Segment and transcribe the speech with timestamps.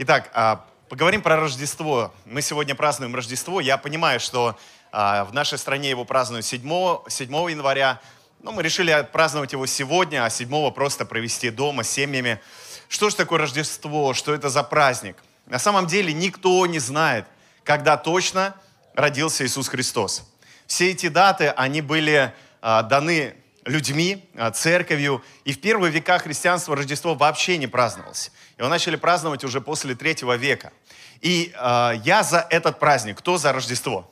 [0.00, 2.14] Итак, а, поговорим про Рождество.
[2.24, 3.58] Мы сегодня празднуем Рождество.
[3.58, 4.56] Я понимаю, что
[4.92, 6.60] а, в нашей стране его празднуют 7,
[7.08, 8.00] 7 января.
[8.40, 12.40] Но мы решили праздновать его сегодня, а 7 просто провести дома с семьями.
[12.88, 14.14] Что же такое Рождество?
[14.14, 15.16] Что это за праздник?
[15.46, 17.26] На самом деле никто не знает,
[17.64, 18.54] когда точно
[18.94, 20.22] родился Иисус Христос.
[20.68, 23.34] Все эти даты, они были а, даны
[23.68, 25.22] людьми, церковью.
[25.44, 28.32] И в первые века христианства Рождество вообще не праздновалось.
[28.56, 30.72] Его начали праздновать уже после третьего века.
[31.20, 33.18] И э, я за этот праздник.
[33.18, 34.10] Кто за Рождество?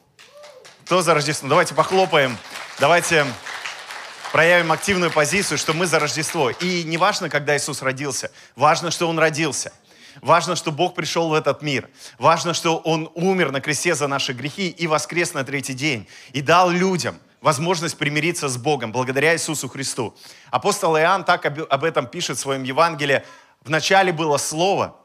[0.84, 1.48] Кто за Рождество?
[1.48, 2.36] Давайте похлопаем.
[2.78, 3.26] Давайте
[4.32, 6.50] проявим активную позицию, что мы за Рождество.
[6.50, 8.30] И не важно, когда Иисус родился.
[8.54, 9.72] Важно, что Он родился.
[10.20, 11.88] Важно, что Бог пришел в этот мир.
[12.18, 16.08] Важно, что Он умер на кресте за наши грехи и воскрес на третий день.
[16.32, 20.14] И дал людям возможность примириться с Богом благодаря Иисусу Христу.
[20.50, 23.24] Апостол Иоанн так об этом пишет в своем Евангелии.
[23.62, 24.96] Вначале было Слово,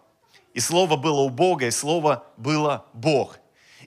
[0.54, 3.38] и Слово было у Бога, и Слово было Бог.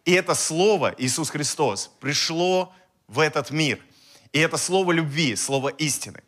[0.05, 2.73] И это Слово, Иисус Христос, пришло
[3.09, 3.80] в этот мир.
[4.33, 6.23] И это Слово любви, Слово истины.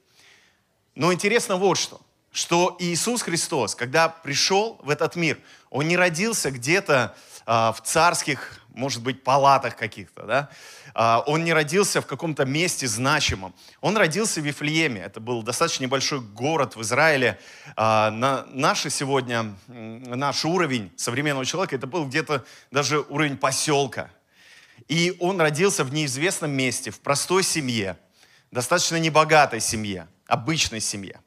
[0.94, 2.00] Но интересно вот что,
[2.32, 5.38] что Иисус Христос, когда пришел в этот мир,
[5.70, 7.14] Он не родился где-то
[7.46, 10.50] э, в царских, может быть, палатах каких-то, да?
[10.98, 13.54] А, он не родился в каком-то месте значимом.
[13.82, 15.02] Он родился в Вифлееме.
[15.02, 17.38] Это был достаточно небольшой город в Израиле.
[17.76, 24.08] А, на наши сегодня, наш уровень современного человека, это был где-то даже уровень поселка.
[24.88, 27.98] И он родился в неизвестном месте, в простой семье,
[28.50, 31.20] достаточно небогатой семье, обычной семье.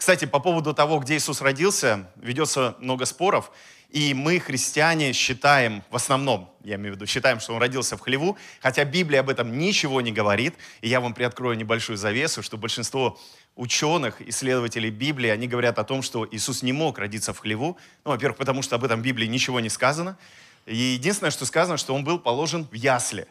[0.00, 3.52] Кстати, по поводу того, где Иисус родился, ведется много споров.
[3.90, 8.00] И мы, христиане, считаем, в основном, я имею в виду, считаем, что он родился в
[8.00, 10.54] хлеву, хотя Библия об этом ничего не говорит.
[10.80, 13.20] И я вам приоткрою небольшую завесу, что большинство
[13.56, 17.76] ученых, исследователей Библии, они говорят о том, что Иисус не мог родиться в хлеву.
[18.06, 20.16] Ну, во-первых, потому что об этом в Библии ничего не сказано.
[20.64, 23.26] И единственное, что сказано, что он был положен в ясли.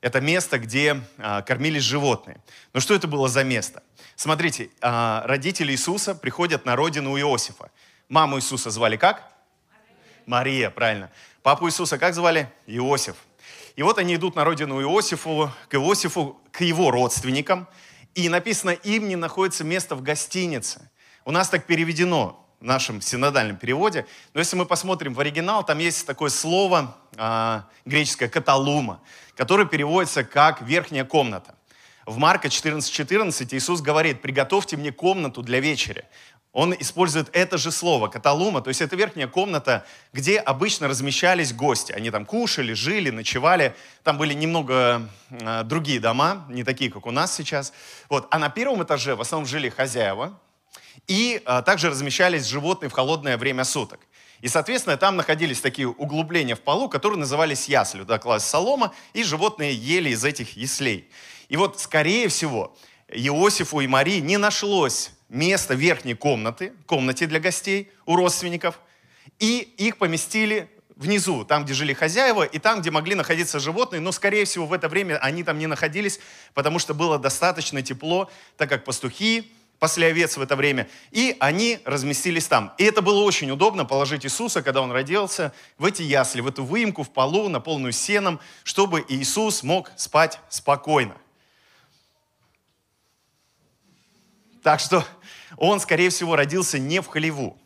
[0.00, 2.40] Это место, где а, кормились животные.
[2.72, 3.82] Но что это было за место?
[4.16, 7.70] Смотрите, а, родители Иисуса приходят на родину Иосифа.
[8.08, 9.30] Маму Иисуса звали как?
[10.24, 11.10] Мария, правильно.
[11.42, 12.50] Папу Иисуса как звали?
[12.66, 13.16] Иосиф.
[13.76, 17.68] И вот они идут на родину Иосифу, к Иосифу, к его родственникам.
[18.14, 20.90] И написано, им не находится место в гостинице.
[21.24, 24.06] У нас так переведено в нашем синодальном переводе.
[24.34, 29.00] Но если мы посмотрим в оригинал, там есть такое слово э, греческое «каталума»,
[29.34, 31.54] которое переводится как «верхняя комната».
[32.06, 36.04] В Марка 14.14 14 Иисус говорит, приготовьте мне комнату для вечери.
[36.52, 41.92] Он использует это же слово, каталума, то есть это верхняя комната, где обычно размещались гости.
[41.92, 43.76] Они там кушали, жили, ночевали.
[44.02, 47.72] Там были немного э, другие дома, не такие, как у нас сейчас.
[48.08, 48.26] Вот.
[48.30, 50.36] А на первом этаже в основном жили хозяева.
[51.06, 54.00] И э, также размещались животные в холодное время суток.
[54.40, 58.00] И, соответственно, там находились такие углубления в полу, которые назывались ясли.
[58.00, 61.10] Туда класс солома, и животные ели из этих яслей.
[61.48, 62.74] И вот, скорее всего,
[63.08, 68.80] Иосифу и Марии не нашлось место верхней комнаты, комнате для гостей у родственников,
[69.38, 74.12] и их поместили внизу, там, где жили хозяева, и там, где могли находиться животные, но,
[74.12, 76.20] скорее всего, в это время они там не находились,
[76.52, 79.50] потому что было достаточно тепло, так как пастухи
[79.80, 82.72] пасли овец в это время, и они разместились там.
[82.78, 86.64] И это было очень удобно, положить Иисуса, когда он родился, в эти ясли, в эту
[86.64, 91.16] выемку, в полу, наполненную сеном, чтобы Иисус мог спать спокойно.
[94.62, 95.02] Так что
[95.56, 97.58] он, скорее всего, родился не в хлеву.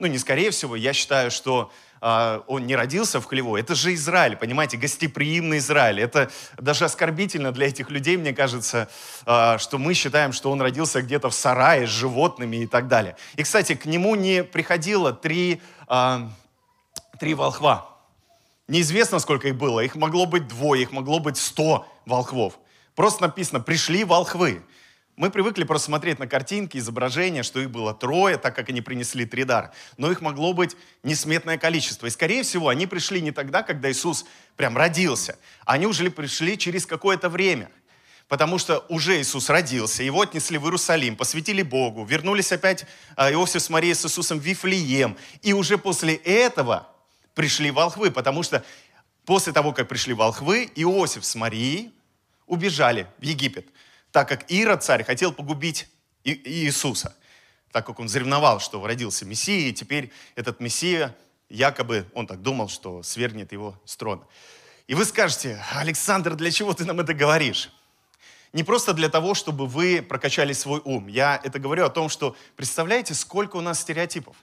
[0.00, 3.56] Ну, не скорее всего, я считаю, что он не родился в хлеву.
[3.56, 6.00] Это же Израиль, понимаете, гостеприимный Израиль.
[6.00, 8.88] Это даже оскорбительно для этих людей, мне кажется,
[9.26, 13.16] э, что мы считаем, что он родился где-то в сарае с животными и так далее.
[13.36, 16.28] И, кстати, к нему не приходило три, э,
[17.18, 17.88] три волхва.
[18.68, 19.80] Неизвестно, сколько их было.
[19.80, 22.58] Их могло быть двое, их могло быть сто волхвов.
[22.94, 24.62] Просто написано «пришли волхвы».
[25.18, 29.42] Мы привыкли просто на картинки, изображения, что их было трое, так как они принесли три
[29.42, 29.72] дара.
[29.96, 32.06] Но их могло быть несметное количество.
[32.06, 35.36] И, скорее всего, они пришли не тогда, когда Иисус прям родился.
[35.64, 37.68] Они уже пришли через какое-то время.
[38.28, 42.86] Потому что уже Иисус родился, его отнесли в Иерусалим, посвятили Богу, вернулись опять
[43.16, 45.16] а, Иосиф с Марией с Иисусом в Вифлеем.
[45.42, 46.86] И уже после этого
[47.34, 48.64] пришли волхвы, потому что
[49.24, 51.92] после того, как пришли волхвы, Иосиф с Марией
[52.46, 53.66] убежали в Египет
[54.18, 55.86] так как Ира, царь, хотел погубить
[56.24, 57.16] Иисуса,
[57.70, 61.16] так как он заревновал, что родился Мессия, и теперь этот Мессия,
[61.48, 64.26] якобы, он так думал, что свергнет его с трона.
[64.88, 67.70] И вы скажете, Александр, для чего ты нам это говоришь?
[68.52, 71.06] Не просто для того, чтобы вы прокачали свой ум.
[71.06, 74.34] Я это говорю о том, что представляете, сколько у нас стереотипов.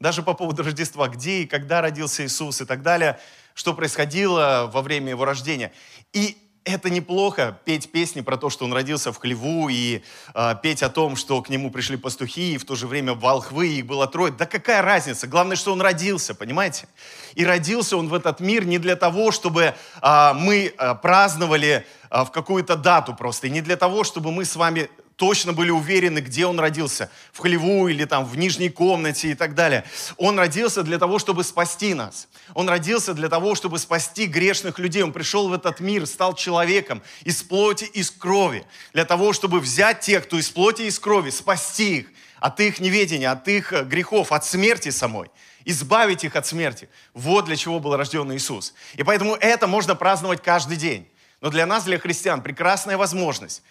[0.00, 3.20] даже по поводу Рождества, где и когда родился Иисус и так далее,
[3.54, 5.72] что происходило во время его рождения.
[6.12, 10.02] И это неплохо петь песни про то, что он родился в хлеву, и
[10.34, 13.68] э, петь о том, что к нему пришли пастухи, и в то же время волхвы,
[13.68, 14.32] их было трое.
[14.32, 15.26] Да какая разница?
[15.26, 16.86] Главное, что он родился, понимаете?
[17.34, 22.24] И родился он в этот мир не для того, чтобы э, мы э, праздновали э,
[22.24, 24.90] в какую-то дату просто, и не для того, чтобы мы с вами
[25.20, 29.54] точно были уверены, где он родился, в хлеву или там в нижней комнате и так
[29.54, 29.84] далее.
[30.16, 32.26] Он родился для того, чтобы спасти нас.
[32.54, 35.02] Он родился для того, чтобы спасти грешных людей.
[35.02, 38.64] Он пришел в этот мир, стал человеком из плоти, из крови,
[38.94, 42.06] для того, чтобы взять тех, кто из плоти из крови, спасти их
[42.38, 45.28] от их неведения, от их э, грехов, от смерти самой
[45.66, 46.88] избавить их от смерти.
[47.12, 48.72] Вот для чего был рожден Иисус.
[48.94, 51.06] И поэтому это можно праздновать каждый день.
[51.42, 53.62] Но для нас, для христиан, прекрасная возможность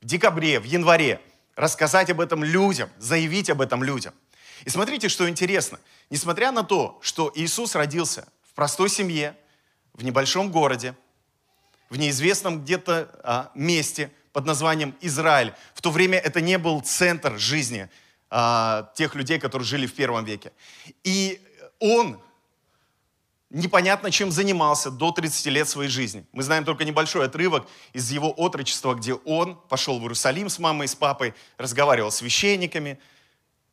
[0.00, 1.20] в декабре, в январе
[1.56, 4.14] рассказать об этом людям, заявить об этом людям.
[4.64, 5.78] И смотрите, что интересно.
[6.10, 9.36] Несмотря на то, что Иисус родился в простой семье,
[9.92, 10.94] в небольшом городе,
[11.88, 17.38] в неизвестном где-то а, месте под названием Израиль, в то время это не был центр
[17.38, 17.88] жизни
[18.30, 20.52] а, тех людей, которые жили в первом веке.
[21.04, 21.40] И
[21.78, 22.20] он
[23.50, 26.24] непонятно чем занимался до 30 лет своей жизни.
[26.32, 30.86] Мы знаем только небольшой отрывок из его отрочества, где он пошел в Иерусалим с мамой
[30.86, 32.98] и с папой, разговаривал с священниками,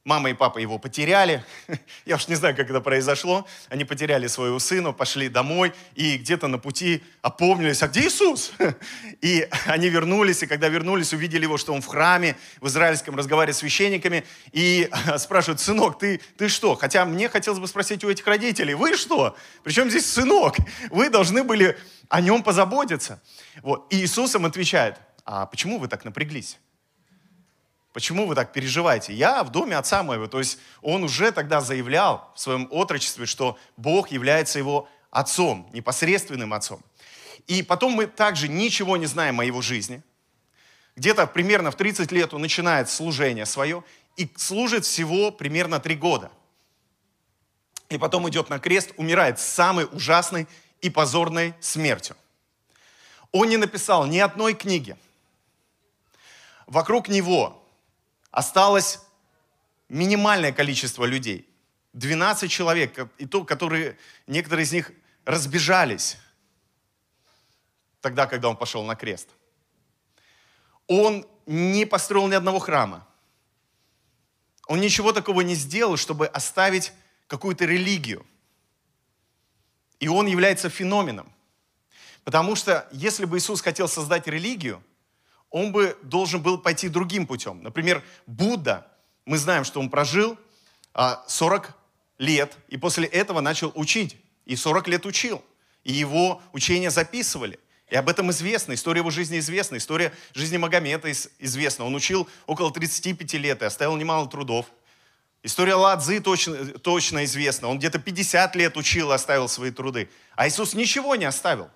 [0.08, 1.44] Мама и папа его потеряли.
[2.06, 3.46] Я уж не знаю, как это произошло.
[3.68, 8.54] Они потеряли своего сына, пошли домой и где-то на пути опомнились, а где Иисус?
[9.22, 13.58] И они вернулись, и когда вернулись, увидели его, что он в храме, в израильском разговаривает
[13.58, 14.24] с священниками,
[14.54, 16.76] и спрашивают, сынок, ты, ты что?
[16.76, 19.36] Хотя мне хотелось бы спросить у этих родителей, вы что?
[19.64, 20.56] Причем здесь сынок?
[20.90, 21.78] Вы должны были
[22.08, 23.22] о нем позаботиться.
[23.62, 23.92] Вот.
[23.92, 24.96] И Иисус им отвечает,
[25.26, 26.60] а почему вы так напряглись?
[27.98, 29.12] Почему вы так переживаете?
[29.12, 30.28] Я в доме отца моего.
[30.28, 36.54] То есть он уже тогда заявлял в своем отрочестве, что Бог является его отцом, непосредственным
[36.54, 36.80] отцом.
[37.48, 40.04] И потом мы также ничего не знаем о его жизни.
[40.96, 43.84] Где-то примерно в 30 лет он начинает служение свое
[44.16, 46.32] и служит всего примерно 3 года.
[47.90, 50.48] И потом идет на крест, умирает самой ужасной
[50.82, 52.16] и позорной смертью.
[53.32, 54.96] Он не написал ни одной книги.
[56.68, 57.57] Вокруг него
[58.38, 59.00] осталось
[59.90, 61.50] минимальное количество людей.
[61.94, 63.98] 12 человек, и то, которые,
[64.28, 64.92] некоторые из них
[65.26, 66.18] разбежались
[68.00, 69.28] тогда, когда он пошел на крест.
[70.86, 73.08] Он не построил ни одного храма.
[74.68, 76.94] Он ничего такого не сделал, чтобы оставить
[77.26, 78.24] какую-то религию.
[80.00, 81.34] И он является феноменом.
[82.24, 84.84] Потому что если бы Иисус хотел создать религию,
[85.60, 87.62] он бы должен был пойти другим путем.
[87.64, 88.88] Например, Будда,
[89.26, 90.38] мы знаем, что он прожил
[90.94, 91.74] 40 а,
[92.18, 94.18] лет, и после этого начал учить.
[94.46, 95.44] И 40 лет учил.
[95.84, 97.60] И его учения записывали.
[97.90, 101.86] И об этом известно, история его жизни известна, история жизни Магомета известна.
[101.86, 104.66] Он учил около 35 лет и оставил немало трудов.
[105.44, 107.70] История Ладзы точно, точно известна.
[107.70, 110.10] Он где-то 50 лет учил и оставил свои труды.
[110.36, 111.70] А Иисус ничего не оставил.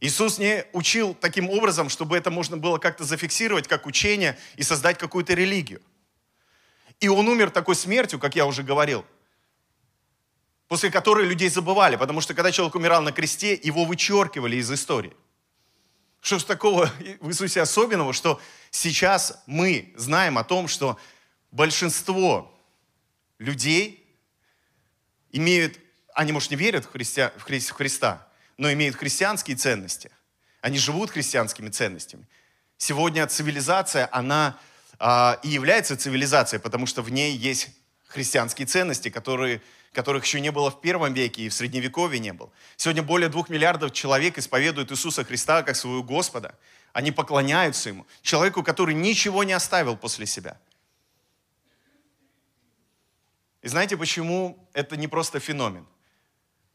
[0.00, 4.98] Иисус не учил таким образом, чтобы это можно было как-то зафиксировать, как учение, и создать
[4.98, 5.82] какую-то религию.
[7.00, 9.04] И он умер такой смертью, как я уже говорил,
[10.68, 15.16] после которой людей забывали, потому что когда человек умирал на кресте, его вычеркивали из истории.
[16.20, 16.90] Что ж такого
[17.20, 18.40] в Иисусе особенного, что
[18.70, 20.98] сейчас мы знаем о том, что
[21.50, 22.54] большинство
[23.38, 24.04] людей
[25.30, 25.78] имеют,
[26.14, 28.27] они, может, не верят в, Христи, в Христа,
[28.58, 30.10] но имеют христианские ценности.
[30.60, 32.26] Они живут христианскими ценностями.
[32.76, 34.58] Сегодня цивилизация, она
[34.98, 37.70] а, и является цивилизацией, потому что в ней есть
[38.08, 39.62] христианские ценности, которые,
[39.92, 42.50] которых еще не было в первом веке и в средневековье не было.
[42.76, 46.54] Сегодня более двух миллиардов человек исповедуют Иисуса Христа как своего Господа.
[46.92, 48.06] Они поклоняются Ему.
[48.22, 50.58] Человеку, который ничего не оставил после себя.
[53.62, 55.86] И знаете, почему это не просто феномен?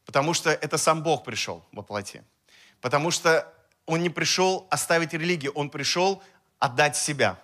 [0.04, 2.22] Потому что это сам Бог пришел во плоти.
[2.80, 3.52] Потому что
[3.86, 6.22] Он не пришел оставить религию, Он пришел
[6.58, 7.38] отдать себя.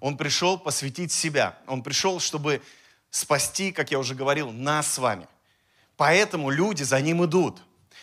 [0.00, 1.58] Он пришел посвятить себя.
[1.66, 2.62] Он пришел, чтобы
[3.10, 5.26] спасти, как я уже говорил, нас с вами.
[5.96, 7.62] Поэтому люди за Ним идут.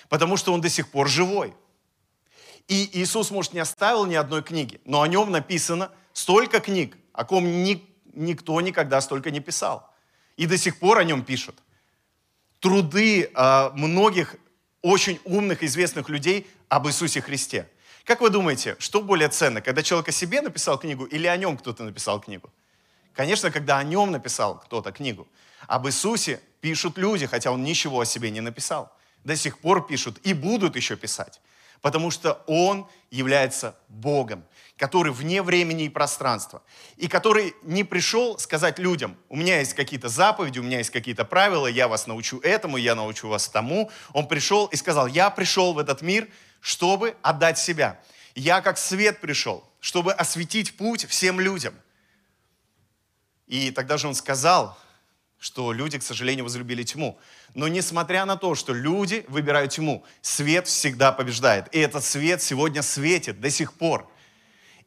[0.10, 1.54] Потому что Он до сих пор живой.
[2.68, 7.26] И Иисус, может, не оставил ни одной книги, но о Нем написано столько книг, о
[7.26, 9.94] ком ни, никто никогда столько не писал.
[10.38, 11.63] И до сих пор о Нем пишут
[12.64, 14.38] труды э, многих
[14.82, 17.70] очень умных, известных людей об Иисусе Христе.
[18.06, 21.58] Как вы думаете, что более ценно, когда человек о себе написал книгу или о нем
[21.58, 22.50] кто-то написал книгу?
[23.14, 25.28] Конечно, когда о нем написал кто-то книгу.
[25.68, 28.96] Об Иисусе пишут люди, хотя он ничего о себе не написал.
[29.26, 31.42] До сих пор пишут и будут еще писать.
[31.82, 34.46] Потому что он является Богом,
[34.78, 36.64] который вне времени и пространства.
[36.98, 41.26] И который не пришел сказать людям, у меня есть какие-то заповеди, у меня есть какие-то
[41.26, 43.92] правила, я вас научу этому, я научу вас тому.
[44.14, 46.28] Он пришел и сказал, я пришел в этот мир,
[46.60, 48.00] чтобы отдать себя.
[48.36, 51.76] Я как свет пришел, чтобы осветить путь всем людям.
[53.48, 54.78] И тогда же он сказал,
[55.38, 57.20] что люди, к сожалению, возлюбили тьму.
[57.54, 61.68] Но несмотря на то, что люди выбирают тьму, свет всегда побеждает.
[61.76, 64.10] И этот свет сегодня светит до сих пор.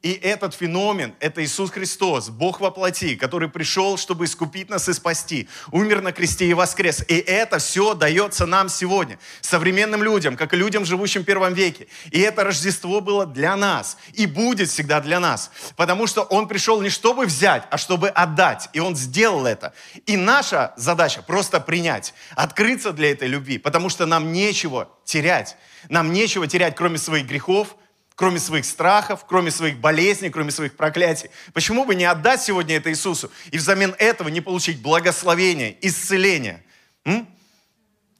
[0.06, 4.92] И этот феномен– это Иисус Христос, Бог во плоти, который пришел, чтобы искупить нас и
[4.92, 7.04] спасти, умер на кресте и воскрес.
[7.08, 11.88] И это все дается нам сегодня, современным людям, как и людям, живущим в первом веке.
[12.12, 16.80] И это Рождество было для нас и будет всегда для нас, потому что Он пришел
[16.80, 18.68] не чтобы взять, а чтобы отдать.
[18.74, 19.74] И Он сделал это.
[20.06, 25.56] И наша задача просто принять, открыться для этой любви, потому что нам нечего терять.
[25.88, 27.74] Нам нечего терять, кроме своих грехов–
[28.16, 31.30] кроме своих страхов, кроме своих болезней, кроме своих проклятий.
[31.52, 36.64] Почему бы не отдать сегодня это Иисусу и взамен этого не получить благословение, исцеление?
[37.04, 37.28] М?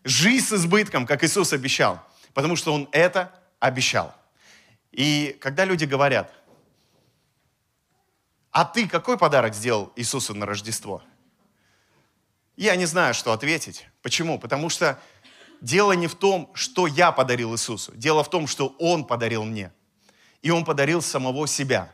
[0.05, 2.01] Жизнь с избытком, как Иисус обещал,
[2.35, 4.15] потому что Он это обещал.
[4.93, 6.31] И когда люди говорят,
[8.51, 11.03] а ты какой подарок сделал Иисусу на Рождество?
[12.55, 13.87] Я не знаю, что ответить.
[14.03, 14.39] Почему?
[14.39, 14.99] Потому что
[15.63, 17.93] дело не в том, что я подарил Иисусу.
[17.95, 19.73] Дело в том, что Он подарил мне
[20.43, 21.93] и Он подарил самого себя.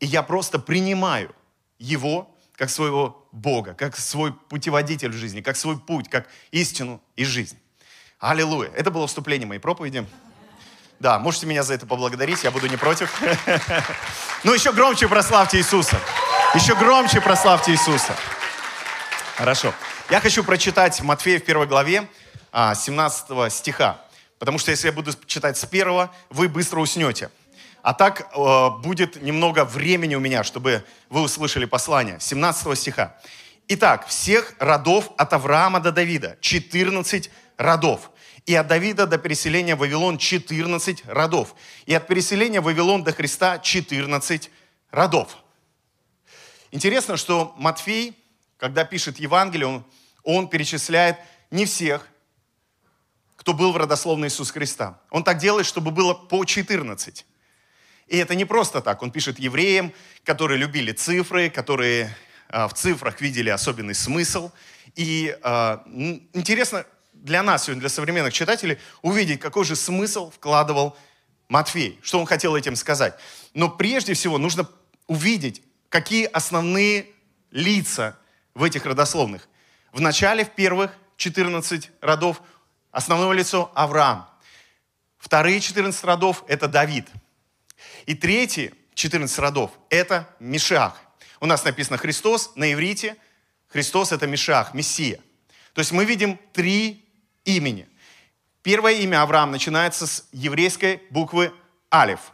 [0.00, 1.34] И я просто принимаю
[1.78, 7.24] Его как своего Бога, как свой путеводитель в жизни, как свой путь, как истину и
[7.24, 7.58] жизнь.
[8.18, 8.70] Аллилуйя.
[8.74, 10.06] Это было вступление моей проповеди.
[10.98, 13.12] Да, можете меня за это поблагодарить, я буду не против.
[14.44, 15.98] Ну, еще громче прославьте Иисуса.
[16.54, 18.14] Еще громче прославьте Иисуса.
[19.34, 19.74] Хорошо.
[20.08, 22.08] Я хочу прочитать Матфея в первой главе
[22.52, 24.00] 17 а, стиха.
[24.38, 27.30] Потому что если я буду читать с первого, вы быстро уснете.
[27.86, 32.18] А так э, будет немного времени у меня, чтобы вы услышали послание.
[32.18, 33.16] 17 стиха.
[33.68, 38.10] Итак, всех родов от Авраама до Давида, 14 родов.
[38.44, 41.54] И от Давида до переселения в Вавилон 14 родов.
[41.84, 44.50] И от переселения в Вавилон до Христа 14
[44.90, 45.36] родов.
[46.72, 48.18] Интересно, что Матфей,
[48.56, 49.84] когда пишет Евангелие, он,
[50.24, 51.18] он перечисляет
[51.52, 52.08] не всех,
[53.36, 54.98] кто был в родословной Иисуса Христа.
[55.10, 57.24] Он так делает, чтобы было по 14.
[58.06, 59.02] И это не просто так.
[59.02, 59.92] Он пишет евреям,
[60.24, 62.14] которые любили цифры, которые
[62.48, 64.52] а, в цифрах видели особенный смысл.
[64.94, 65.82] И а,
[66.32, 70.96] интересно для нас сегодня, для современных читателей, увидеть, какой же смысл вкладывал
[71.48, 73.14] Матфей, что он хотел этим сказать.
[73.54, 74.68] Но прежде всего нужно
[75.08, 77.06] увидеть, какие основные
[77.50, 78.16] лица
[78.54, 79.48] в этих родословных.
[79.92, 82.40] В начале, в первых 14 родов,
[82.92, 84.28] основное лицо Авраам.
[85.18, 87.08] Вторые 14 родов– это Давид–
[88.06, 91.00] и третий, 14 родов, это Мишах.
[91.40, 93.16] У нас написано Христос на иврите.
[93.68, 95.20] Христос это Мишах, Мессия.
[95.74, 97.04] То есть мы видим три
[97.44, 97.88] имени.
[98.62, 101.52] Первое имя Авраам начинается с еврейской буквы
[101.92, 102.32] Алиф.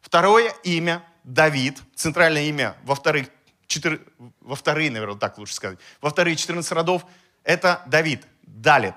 [0.00, 3.28] Второе имя Давид, центральное имя во вторых,
[3.66, 4.00] четыр...
[4.40, 7.06] во вторые, наверное, так лучше сказать, во вторые 14 родов,
[7.42, 8.94] это Давид, Далит.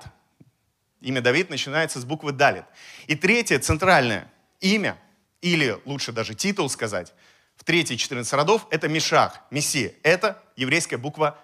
[1.00, 2.64] Имя Давид начинается с буквы Далит.
[3.06, 4.30] И третье, центральное
[4.60, 4.98] имя
[5.40, 7.14] или лучше даже титул сказать,
[7.56, 9.92] в третьей 14 родов, это Мишах, Мессия.
[10.02, 11.36] Это еврейская буква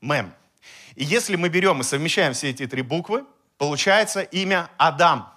[0.00, 0.32] Мем.
[0.94, 3.24] И если мы берем и совмещаем все эти три буквы,
[3.56, 5.32] получается имя Адам.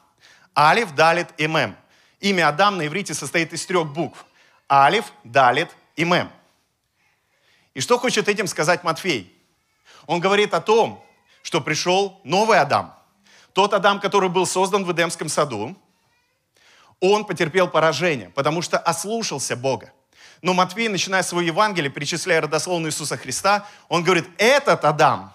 [0.57, 1.75] Алиф, Далит и Мем.
[2.19, 4.25] Имя Адам на иврите состоит из трех букв.
[4.69, 6.29] Алиф, Далит и Мем.
[7.73, 9.33] И что хочет этим сказать Матфей?
[10.05, 11.03] Он говорит о том,
[11.43, 12.93] что пришел новый Адам.
[13.53, 15.77] Тот Адам, который был создан в Эдемском саду,
[16.99, 19.91] он потерпел поражение, потому что ослушался Бога.
[20.41, 25.33] Но Матвей, начиная свое Евангелие, перечисляя родословную Иисуса Христа, он говорит, этот Адам,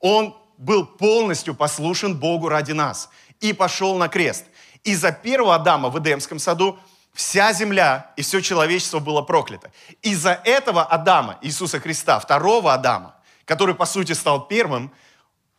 [0.00, 4.44] он был полностью послушен Богу ради нас и пошел на крест.
[4.84, 6.78] Из-за первого Адама в Эдемском саду
[7.12, 9.70] вся земля и все человечество было проклято.
[10.02, 14.92] Из-за этого Адама, Иисуса Христа, второго Адама, который по сути стал первым,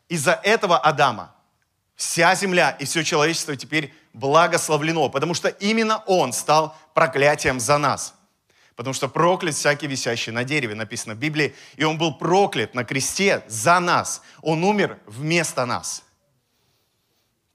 [0.07, 1.35] из-за этого Адама
[1.95, 8.13] вся земля и все человечество теперь благословлено, потому что именно Он стал проклятием за нас.
[8.75, 11.55] Потому что проклят всякий висящий на дереве, написано в Библии.
[11.77, 14.21] И Он был проклят на кресте за нас.
[14.41, 16.03] Он умер вместо нас.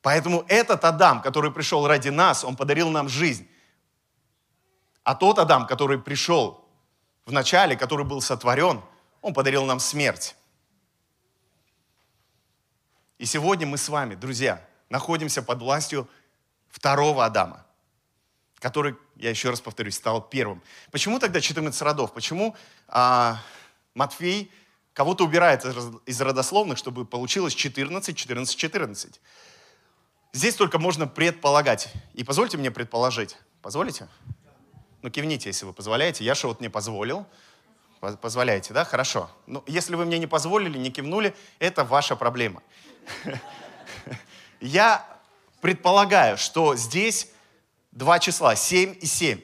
[0.02, 3.48] Поэтому этот Адам, который пришел ради нас, он подарил нам жизнь.
[5.04, 6.64] А тот Адам, который пришел
[7.24, 8.82] в начале, который был сотворен,
[9.20, 10.34] он подарил нам смерть.
[13.18, 16.08] И сегодня мы с вами, друзья, находимся под властью
[16.72, 17.64] второго Адама,
[18.58, 20.60] который, я еще раз повторюсь, стал первым.
[20.90, 22.12] Почему тогда 14 родов?
[22.12, 22.56] Почему
[22.88, 23.40] а,
[23.94, 24.50] Матфей
[24.94, 25.64] кого-то убирает
[26.06, 29.20] из родословных, чтобы получилось 14, 14, 14?
[30.32, 31.92] Здесь только можно предполагать.
[32.14, 33.36] И позвольте мне предположить.
[33.60, 34.08] Позволите?
[35.02, 36.24] Ну, кивните, если вы позволяете.
[36.24, 37.26] Я что вот не позволил.
[38.00, 38.84] Позволяете, да?
[38.84, 39.30] Хорошо.
[39.46, 42.62] Ну, если вы мне не позволили, не кивнули, это ваша проблема.
[44.60, 45.06] Я
[45.62, 47.28] предполагаю, что здесь
[47.92, 49.40] два числа, 7 и 7.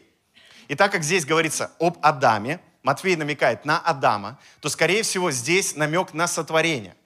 [0.66, 5.76] И так как здесь говорится об Адаме, Матфей намекает на Адама, то, скорее всего, здесь
[5.76, 6.96] намек на сотворение.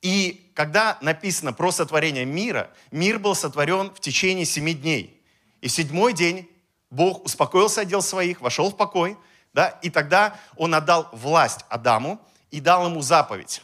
[0.00, 5.22] И когда написано про сотворение мира, мир был сотворен в течение семи дней.
[5.60, 6.48] И в седьмой день
[6.90, 9.18] Бог успокоился от своих, вошел в покой,
[9.52, 12.18] да, и тогда Он отдал власть Адаму
[12.50, 13.62] и дал ему заповедь.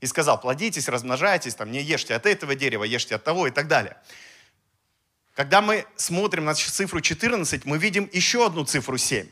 [0.00, 3.68] И сказал, плодитесь, размножайтесь, там, не ешьте от этого дерева, ешьте от того и так
[3.68, 3.96] далее.
[5.34, 9.26] Когда мы смотрим на цифру 14, мы видим еще одну цифру 7.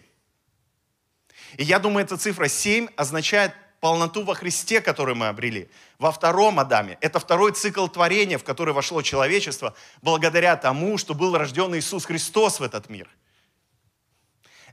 [1.56, 5.68] И я думаю, эта цифра 7 означает полноту во Христе, которую мы обрели.
[5.98, 6.98] Во втором Адаме.
[7.00, 12.60] Это второй цикл творения, в который вошло человечество, благодаря тому, что был рожден Иисус Христос
[12.60, 13.08] в этот мир.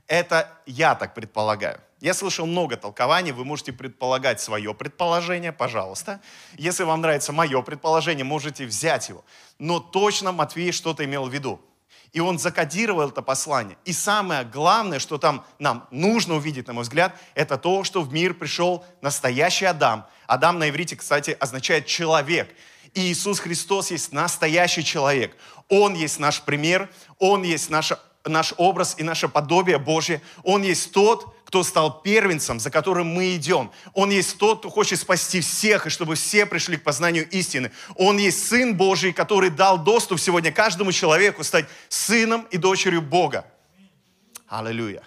[0.06, 1.80] Это я так предполагаю.
[2.00, 6.20] Я слышал много толкований, вы можете предполагать свое предположение, пожалуйста.
[6.58, 9.24] Если вам нравится мое предположение, можете взять его.
[9.58, 11.60] Но точно Матвей что-то имел в виду.
[12.12, 13.76] И он закодировал это послание.
[13.84, 18.12] И самое главное, что там нам нужно увидеть, на мой взгляд, это то, что в
[18.12, 20.06] мир пришел настоящий Адам.
[20.26, 22.54] Адам на иврите, кстати, означает человек.
[22.92, 25.36] И Иисус Христос есть настоящий человек.
[25.68, 30.20] Он есть наш пример, Он есть наша, наш образ и наше подобие Божье.
[30.42, 33.70] Он есть тот, кто стал первенцем, за которым мы идем.
[33.92, 37.70] Он есть тот, кто хочет спасти всех, и чтобы все пришли к познанию истины.
[37.96, 43.44] Он есть Сын Божий, который дал доступ сегодня каждому человеку стать сыном и дочерью Бога.
[44.48, 45.02] Аллилуйя.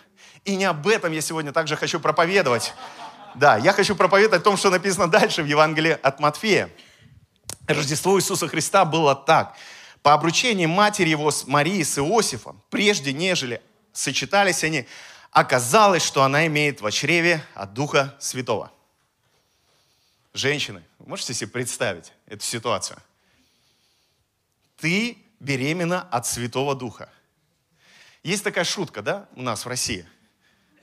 [0.46, 2.74] И не об этом я сегодня также хочу проповедовать.
[3.36, 6.70] Да, я хочу проповедовать о том, что написано дальше в Евангелии от Матфея.
[7.68, 9.56] Рождество Иисуса Христа было так.
[10.02, 14.88] По обручении матери его с Марией, с Иосифом, прежде нежели сочетались они,
[15.32, 18.72] оказалось, что она имеет в чреве от Духа Святого.
[20.34, 23.00] Женщины, можете себе представить эту ситуацию?
[24.78, 27.10] Ты беременна от Святого Духа.
[28.24, 30.08] Есть такая шутка, да, у нас в России.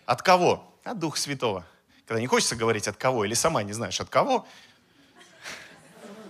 [0.07, 0.75] От кого?
[0.83, 1.67] От Духа Святого.
[2.07, 4.47] Когда не хочется говорить от кого, или сама не знаешь от кого.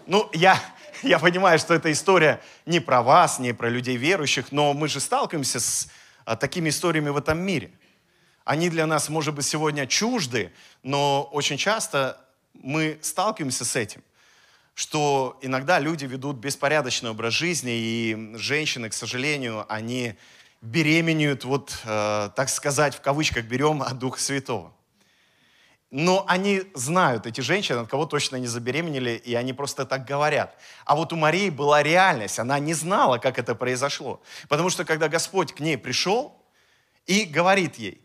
[0.07, 0.61] Ну, я,
[1.09, 5.01] я понимаю, что эта история не про вас, не про людей верующих, но мы же
[5.01, 5.88] сталкиваемся с
[6.25, 7.71] а, такими историями в этом мире–
[8.45, 12.21] они для нас, может быть, сегодня чужды, но очень часто
[12.53, 14.03] мы сталкиваемся с этим,
[14.75, 20.14] что иногда люди ведут беспорядочный образ жизни, и женщины, к сожалению, они
[20.61, 24.73] беременеют, вот, э, так сказать, в кавычках берем от Духа Святого.
[25.97, 30.59] Но они знают, эти женщины, от кого точно не забеременели, и они просто так говорят.
[30.85, 34.21] А вот у Марии была реальность, она не знала, как это произошло.
[34.49, 36.37] Потому что когда Господь к ней пришел
[37.07, 38.04] и говорит ей,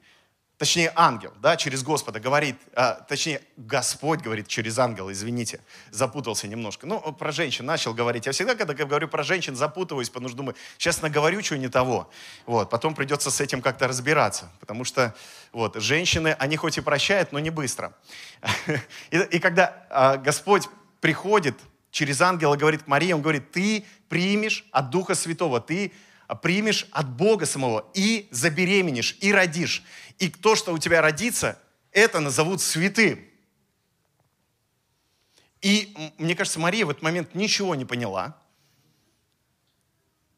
[0.60, 6.86] точнее ангел, да, через Господа говорит, а, точнее Господь говорит через ангела, извините, запутался немножко.
[6.86, 8.26] Ну, про женщин начал говорить.
[8.26, 12.10] Я всегда, когда говорю про женщин, запутываюсь, потому что думаю, сейчас наговорю чего не того.
[12.46, 15.16] Вот, потом придется с этим как-то разбираться, потому что
[15.54, 17.94] вот, женщины, они хоть и прощают, но не быстро.
[19.12, 20.68] И, и когда а, Господь
[21.00, 21.56] приходит
[21.90, 25.94] через ангела, говорит к Марии, он говорит, ты примешь от Духа Святого, ты
[26.36, 29.84] примешь от Бога самого и забеременишь, и родишь.
[30.20, 31.60] И то, что у тебя родится,
[31.92, 33.26] это назовут святым.
[35.62, 38.38] И мне кажется, Мария в этот момент ничего не поняла.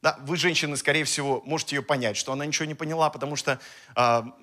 [0.01, 3.60] Да, вы, женщины, скорее всего, можете ее понять, что она ничего не поняла, потому что
[3.93, 4.36] а,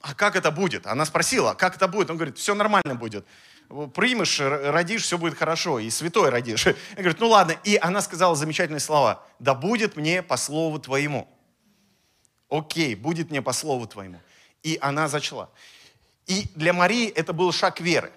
[0.00, 0.86] а как это будет?
[0.86, 2.10] Она спросила, как это будет?
[2.10, 3.26] Он говорит, все нормально будет.
[3.94, 6.66] Примешь, родишь, все будет хорошо, и святой родишь.
[6.66, 7.56] Он говорит, ну ладно.
[7.64, 9.22] И она сказала замечательные слова.
[9.38, 11.28] Да будет мне по слову твоему.
[12.48, 14.20] Окей, будет мне по слову твоему
[14.62, 15.48] и она зачла.
[16.26, 18.12] И для Марии это был шаг веры.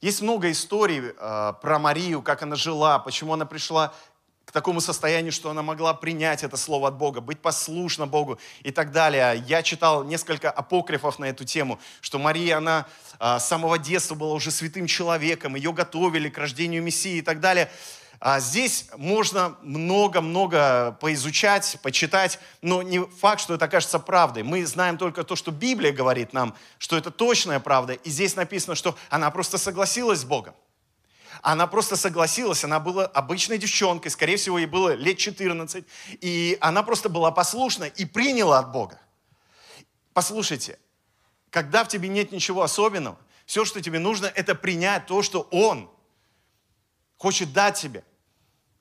[0.00, 3.94] Есть много историй э, про Марию, как она жила, почему она пришла
[4.44, 8.70] к такому состоянию, что она могла принять это слово от Бога, быть послушна Богу и
[8.70, 9.42] так далее.
[9.46, 12.86] Я читал несколько апокрифов на эту тему, что Мария, она
[13.18, 17.40] э, с самого детства была уже святым человеком, ее готовили к рождению Мессии и так
[17.40, 17.70] далее.
[18.24, 24.44] А здесь можно много-много поизучать, почитать, но не факт, что это окажется правдой.
[24.44, 27.94] Мы знаем только то, что Библия говорит нам, что это точная правда.
[27.94, 30.54] И здесь написано, что она просто согласилась с Богом.
[31.40, 35.84] Она просто согласилась, она была обычной девчонкой, скорее всего, ей было лет 14,
[36.20, 39.00] и она просто была послушна и приняла от Бога.
[40.12, 40.78] Послушайте,
[41.50, 45.90] когда в тебе нет ничего особенного, все, что тебе нужно, это принять то, что Он
[47.16, 48.04] хочет дать тебе,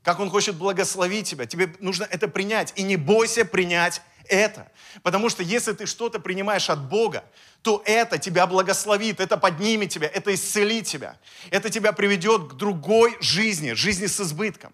[0.04, 1.46] как Он хочет благословить тебя.
[1.46, 2.74] Тебе нужно это принять.
[2.76, 4.72] И не бойся принять это.
[5.04, 7.24] Потому что если ты что-то принимаешь от Бога,
[7.62, 11.18] то это тебя благословит, это поднимет тебя, это исцелит тебя.
[11.50, 14.74] Это тебя приведет к другой жизни, жизни с избытком.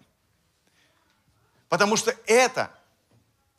[1.68, 2.70] Потому что это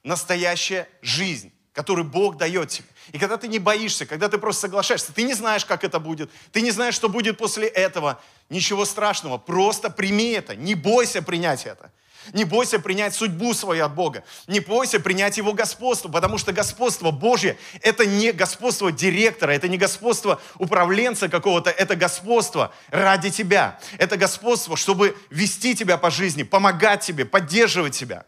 [0.04, 2.88] настоящая жизнь, которую Бог дает тебе.
[3.12, 6.32] И когда ты не боишься, когда ты просто соглашаешься, ты не знаешь, как это будет,
[6.52, 11.66] ты не знаешь, что будет после этого, ничего страшного, просто прими это, не бойся принять
[11.66, 11.92] это.
[12.34, 14.24] Не бойся принять судьбу свою от Бога.
[14.48, 19.78] Не бойся принять Его господство, потому что господство Божье– это не господство директора, это не
[19.78, 23.80] господство управленца какого-то, это господство ради тебя.
[23.98, 28.26] Это господство, чтобы вести тебя по жизни, помогать тебе, поддерживать тебя.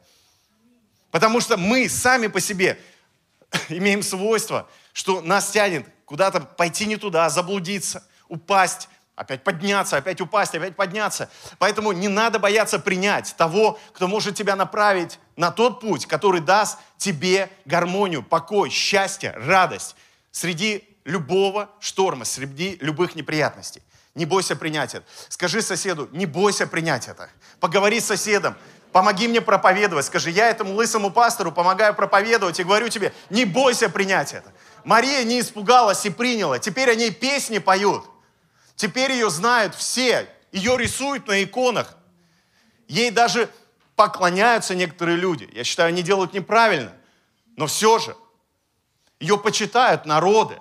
[1.11, 2.79] Потому что мы сами по себе
[3.69, 8.89] имеем свойство, что нас тянет куда-то пойти не туда, заблудиться, упасть,
[9.21, 11.29] опять подняться, опять упасть, опять подняться.
[11.59, 16.79] Поэтому не надо бояться принять того, кто может тебя направить на тот путь, который даст
[16.97, 19.95] тебе гармонию, покой, счастье, радость
[20.31, 23.83] среди любого шторма, среди любых неприятностей.
[24.15, 25.05] Не бойся принять это.
[25.29, 27.29] Скажи соседу, не бойся принять это.
[27.59, 28.55] Поговори с соседом,
[28.91, 30.05] помоги мне проповедовать.
[30.05, 34.51] Скажи, я этому лысому пастору помогаю проповедовать и говорю тебе, не бойся принять это.
[34.83, 36.57] Мария не испугалась и приняла.
[36.59, 38.03] Теперь о ней песни поют.
[38.81, 40.27] Теперь ее знают все.
[40.51, 41.95] Ее рисуют на иконах.
[42.87, 43.47] Ей даже
[43.95, 45.47] поклоняются некоторые люди.
[45.53, 46.91] Я считаю, они делают неправильно.
[47.57, 48.17] Но все же
[49.19, 50.59] ее почитают народы.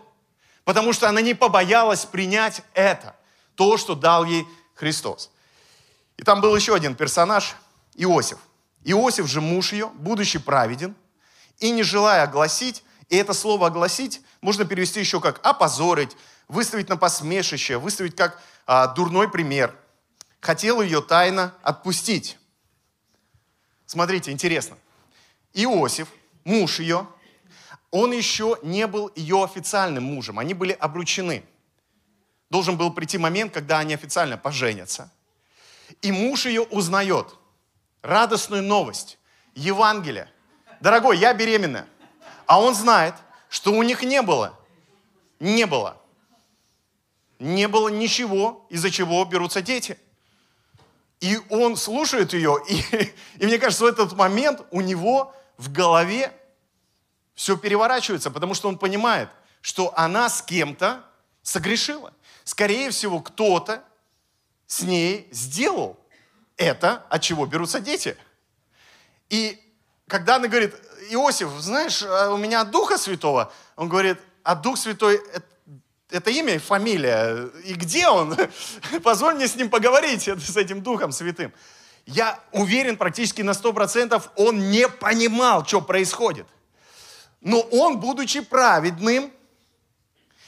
[0.64, 3.16] Потому что она не побоялась принять это.
[3.54, 5.30] То, что дал ей Христос.
[6.18, 7.56] И там был еще один персонаж,
[7.94, 8.36] Иосиф.
[8.84, 10.94] Иосиф же муж ее, будучи праведен,
[11.58, 16.14] и не желая огласить, и это слово «огласить» можно перевести еще как «опозорить»,
[16.50, 19.74] выставить на посмешище, выставить как а, дурной пример.
[20.40, 22.38] Хотел ее тайно отпустить.
[23.86, 24.76] Смотрите, интересно.
[25.54, 26.08] Иосиф,
[26.44, 27.06] муж ее,
[27.90, 30.38] он еще не был ее официальным мужем.
[30.38, 31.44] Они были обручены.
[32.50, 35.10] Должен был прийти момент, когда они официально поженятся.
[36.02, 37.34] И муж ее узнает
[38.02, 39.18] радостную новость,
[39.54, 40.28] Евангелие.
[40.80, 41.86] Дорогой, я беременна.
[42.46, 43.14] А он знает,
[43.48, 44.58] что у них не было.
[45.38, 45.99] Не было
[47.40, 49.98] не было ничего, из-за чего берутся дети.
[51.20, 56.32] И он слушает ее, и, и мне кажется, в этот момент у него в голове
[57.34, 59.30] все переворачивается, потому что он понимает,
[59.62, 61.04] что она с кем-то
[61.42, 62.12] согрешила.
[62.44, 63.82] Скорее всего, кто-то
[64.66, 65.98] с ней сделал
[66.56, 68.16] это, от чего берутся дети.
[69.30, 69.58] И
[70.06, 70.74] когда она говорит,
[71.10, 75.49] Иосиф, знаешь, а у меня от Духа Святого, он говорит, а Дух Святой это
[76.10, 77.48] имя и фамилия.
[77.64, 78.36] И где он?
[79.02, 81.52] Позволь мне с ним поговорить, с этим Духом Святым.
[82.06, 86.46] Я уверен практически на 100%, он не понимал, что происходит.
[87.40, 89.32] Но он, будучи праведным,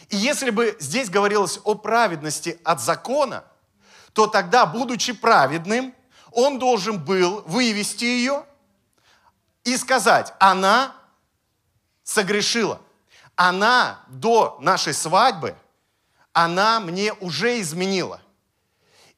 [0.09, 3.45] и если бы здесь говорилось о праведности от закона,
[4.13, 5.95] то тогда, будучи праведным,
[6.33, 8.45] он должен был вывести ее
[9.65, 10.95] и сказать, она
[12.03, 12.81] согрешила–
[13.37, 15.57] она до нашей свадьбы,
[16.33, 18.21] она мне уже изменила.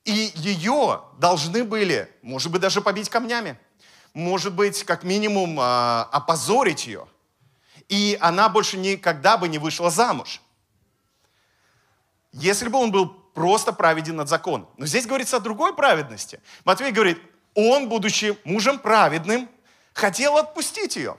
[0.05, 3.59] И ее должны были, может быть, даже побить камнями,
[4.12, 7.09] может быть, как минимум, а, опозорить ее.
[7.88, 10.40] И она больше никогда бы не вышла замуж.
[12.33, 14.68] Если бы он был просто праведен над законом.
[14.77, 16.40] Но здесь говорится о другой праведности.
[16.64, 17.20] Матвей говорит,
[17.55, 19.50] он, будучи мужем праведным,
[19.92, 21.16] хотел отпустить ее.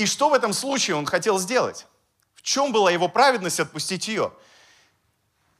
[0.00, 1.86] И что в этом случае он хотел сделать?
[2.34, 4.32] В чем была его праведность отпустить ее?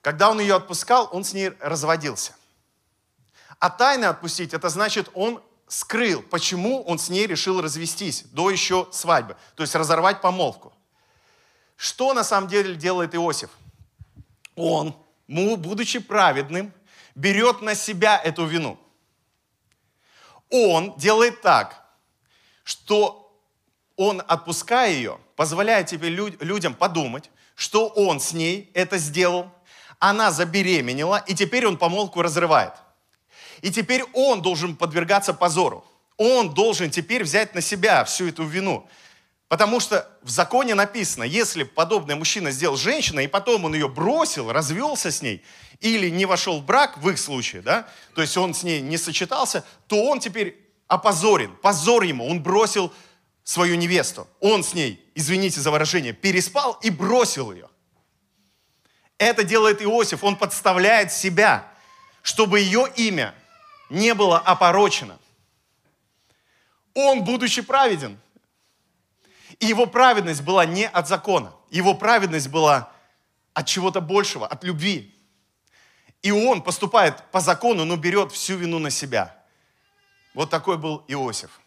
[0.01, 2.35] Когда он ее отпускал, он с ней разводился.
[3.59, 8.89] А тайно отпустить, это значит, он скрыл, почему он с ней решил развестись до еще
[8.93, 10.73] свадьбы, то есть разорвать помолвку.
[11.77, 13.51] Что на самом деле делает Иосиф?
[14.57, 14.97] Он,
[15.29, 16.73] будучи праведным,
[17.15, 18.79] берет на себя эту вину.
[20.49, 21.85] Он делает так,
[22.65, 23.30] что
[24.01, 29.53] он, отпуская ее, позволяет тебе людям подумать, что он с ней это сделал,
[29.99, 32.73] она забеременела, и теперь он помолвку разрывает.
[33.61, 35.85] И теперь он должен подвергаться позору.
[36.17, 38.89] Он должен теперь взять на себя всю эту вину.
[39.49, 44.51] Потому что в законе написано, если подобный мужчина сделал женщина, и потом он ее бросил,
[44.51, 45.45] развелся с ней,
[45.81, 48.97] или не вошел в брак, в их случае, да, то есть он с ней не
[48.97, 50.57] сочетался, то он теперь
[50.89, 52.91] опозорен, позор ему, он бросил
[53.45, 54.29] свою невесту.
[54.41, 57.69] Он с ней, извините за выражение, переспал и бросил ее.
[59.19, 61.71] Это делает Иосиф, он подставляет себя,
[62.23, 63.35] чтобы ее имя
[63.91, 65.19] не было опорочено.
[66.95, 68.19] Он, будучи праведен,
[69.59, 72.91] и его праведность была не от закона, его праведность была
[73.53, 75.15] от чего-то большего, от любви.
[76.23, 79.37] И он поступает по закону, но берет всю вину на себя.
[80.35, 81.61] Вот такой был Иосиф.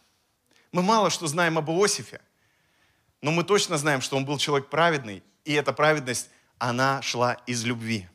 [0.73, 2.19] Мы мало что знаем об Иосифе,
[3.21, 7.63] но мы точно знаем, что он был человек праведный, и эта праведность, она шла из
[7.63, 8.09] любви.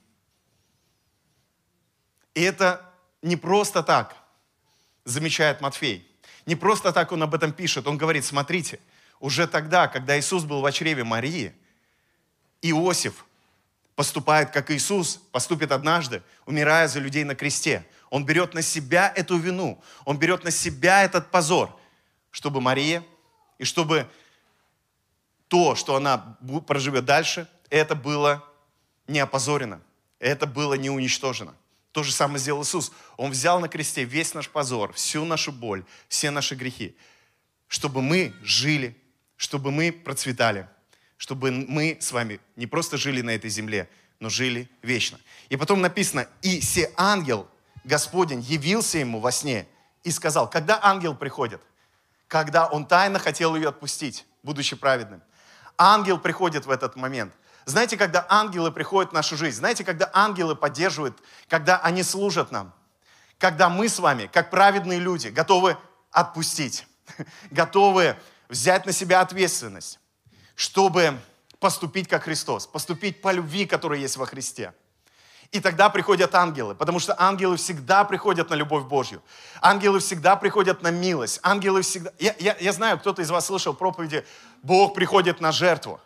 [2.34, 2.84] И это
[3.22, 4.16] не просто так,
[5.04, 6.06] замечает Матфей.
[6.46, 7.86] Не просто так он об этом пишет.
[7.86, 8.80] Он говорит, смотрите,
[9.20, 11.54] уже тогда, когда Иисус был в чреве Марии,
[12.62, 13.24] Иосиф
[13.94, 17.86] поступает, как Иисус поступит однажды, умирая за людей на кресте.
[18.10, 21.77] Он берет на себя эту вину, он берет на себя этот позор,
[22.38, 23.04] чтобы Мария
[23.58, 24.08] и чтобы
[25.48, 28.44] то, что она проживет дальше, это было
[29.08, 29.82] не опозорено,
[30.20, 31.56] это было не уничтожено.
[31.90, 32.92] То же самое сделал Иисус.
[33.16, 36.96] Он взял на кресте весь наш позор, всю нашу боль, все наши грехи,
[37.66, 38.96] чтобы мы жили
[39.38, 40.68] чтобы мы процветали,
[41.16, 45.18] чтобы мы с вами не просто жили на этой земле, но жили вечно.
[45.48, 47.48] И потом написано, и се ангел
[47.84, 49.66] Господень явился ему во сне
[50.02, 51.60] и сказал, когда ангел приходит?
[52.28, 55.22] Когда он тайно хотел ее отпустить, будучи праведным.
[55.76, 57.32] Ангел приходит в этот момент.
[57.64, 62.72] Знаете, когда ангелы приходят в нашу жизнь, знаете, когда ангелы поддерживают, когда они служат нам,
[63.38, 65.76] когда мы с вами, как праведные люди, готовы
[66.10, 66.86] отпустить,
[67.50, 68.16] готовы
[68.48, 70.00] взять на себя ответственность,
[70.54, 71.18] чтобы
[71.60, 74.72] поступить как Христос, поступить по любви, которая есть во Христе.
[75.50, 79.22] И тогда приходят ангелы, потому что ангелы всегда приходят на любовь Божью.
[79.62, 81.40] Ангелы всегда приходят на милость.
[81.42, 82.12] Ангелы всегда...
[82.18, 84.26] Я, я, я знаю, кто-то из вас слышал проповеди
[84.62, 86.00] «Бог приходит на жертву».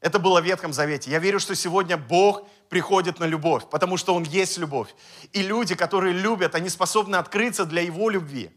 [0.00, 1.10] Это было в Ветхом Завете.
[1.10, 4.94] Я верю, что сегодня Бог приходит на любовь, потому что Он есть любовь.
[5.32, 8.50] И люди, которые любят, они способны открыться для Его любви.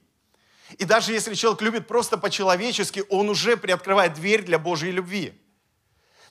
[0.78, 5.40] И даже если человек любит просто по-человечески, он уже приоткрывает дверь для Божьей любви.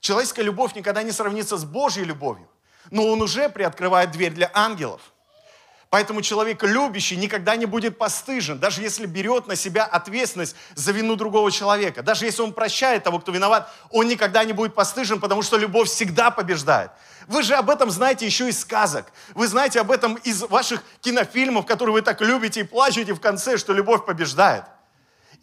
[0.00, 2.48] Человеческая любовь никогда не сравнится с Божьей любовью,
[2.90, 5.00] но он уже приоткрывает дверь для ангелов.
[5.94, 11.14] Поэтому человек любящий никогда не будет постыжен, даже если берет на себя ответственность за вину
[11.14, 12.02] другого человека.
[12.02, 15.88] Даже если он прощает того, кто виноват, он никогда не будет постыжен, потому что любовь
[15.88, 16.90] всегда побеждает.
[17.28, 19.06] Вы же об этом знаете еще из сказок.
[19.34, 23.56] Вы знаете об этом из ваших кинофильмов, которые вы так любите и плачете в конце,
[23.56, 24.64] что любовь побеждает.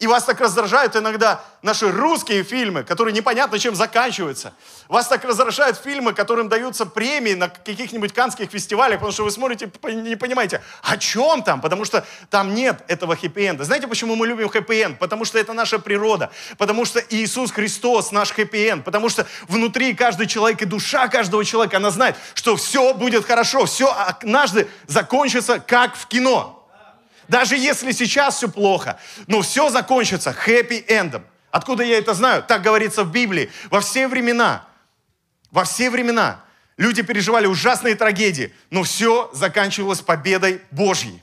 [0.02, 4.52] И вас так раздражают иногда наши русские фильмы, которые непонятно чем заканчиваются.
[4.88, 9.70] Вас так раздражают фильмы, которым даются премии на каких-нибудь канских фестивалях, потому что вы смотрите,
[9.84, 13.62] не понимаете, о чем там, потому что там нет этого хэппи-энда.
[13.62, 14.98] Знаете, почему мы любим хэппи-энд?
[14.98, 20.26] Потому что это наша природа, потому что Иисус Христос наш хэппи-энд, потому что внутри каждый
[20.26, 25.94] человек и душа каждого человека, она знает, что все будет хорошо, все однажды закончится, как
[25.94, 26.61] в кино.
[27.32, 31.22] Даже если сейчас все плохо, но все закончится хэппи-эндом.
[31.50, 32.42] Откуда я это знаю?
[32.42, 33.50] Так говорится в Библии.
[33.70, 34.68] Во все времена,
[35.50, 36.44] во все времена
[36.76, 41.22] люди переживали ужасные трагедии, но все заканчивалось победой Божьей.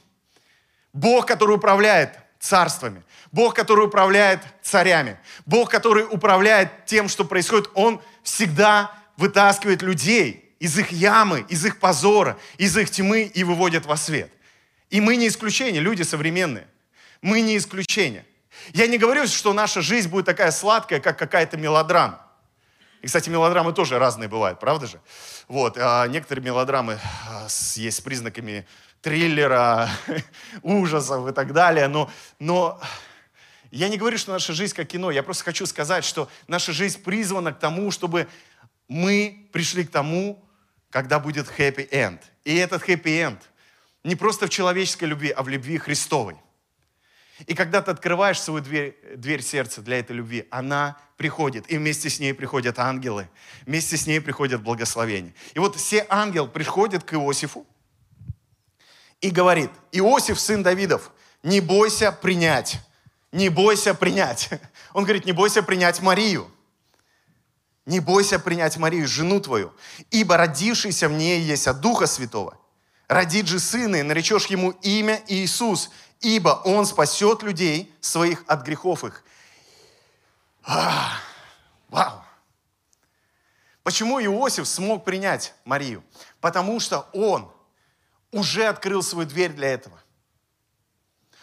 [0.94, 8.02] Бог, который управляет царствами, Бог, который управляет царями, Бог, который управляет тем, что происходит, Он
[8.24, 13.96] всегда вытаскивает людей из их ямы, из их позора, из их тьмы и выводит во
[13.96, 14.32] свет.
[14.90, 16.68] И мы не исключение, люди современные.
[17.22, 18.26] Мы не исключение.
[18.74, 22.26] Я не говорю, что наша жизнь будет такая сладкая, как какая-то мелодрама.
[23.02, 25.00] И, кстати, мелодрамы тоже разные бывают, правда же?
[25.48, 28.68] Вот, а некоторые мелодрамы а, есть с признаками
[29.02, 29.90] триллера,
[30.64, 32.82] ужасов и так далее, но, но
[33.72, 37.02] я не говорю, что наша жизнь как кино, я просто хочу сказать, что наша жизнь
[37.02, 38.28] призвана к тому, чтобы
[38.90, 40.44] мы пришли к тому,
[40.90, 42.22] когда будет хэппи-энд.
[42.44, 43.40] И этот хэппи-энд
[44.04, 46.38] не просто в человеческой любви, а в любви Христовой.
[47.48, 52.10] И когда ты открываешь свою дверь, дверь сердца для этой любви, она приходит, и вместе
[52.10, 53.30] с ней приходят ангелы,
[53.66, 55.34] вместе с ней приходят благословения.
[55.54, 57.66] И вот все ангел приходит к Иосифу
[59.22, 61.12] и говорит, Иосиф, сын Давидов,
[61.44, 62.80] не бойся принять,
[63.32, 64.50] не бойся принять.
[64.94, 66.50] Он говорит, не бойся принять Марию.
[67.86, 69.74] Не бойся принять Марию, жену твою,
[70.12, 72.59] ибо родившийся в ней есть от Духа Святого.
[73.10, 75.90] Родит же сына, и наречешь ему имя Иисус,
[76.22, 79.24] ибо он спасет людей своих от грехов их.
[80.64, 81.18] А,
[81.88, 82.24] вау!
[83.82, 86.04] Почему Иосиф смог принять Марию?
[86.40, 87.52] Потому что он
[88.32, 90.00] уже открыл свою дверь для этого.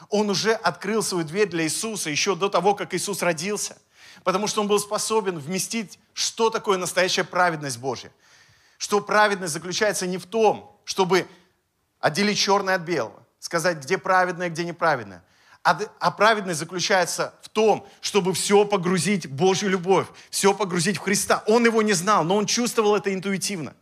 [0.08, 3.76] Он уже открыл свою дверь для Иисуса еще до того, как Иисус родился.
[4.22, 8.12] Потому что он был способен вместить, что такое настоящая праведность Божья.
[8.78, 11.26] Что праведность заключается не в том, чтобы
[12.00, 15.22] отделить черное от белого, сказать, где праведное, где неправедное.
[15.62, 21.00] А, а праведность заключается в том, чтобы все погрузить в Божью любовь, все погрузить в
[21.00, 21.42] Христа.
[21.46, 23.74] Он его не знал, но он чувствовал это интуитивно.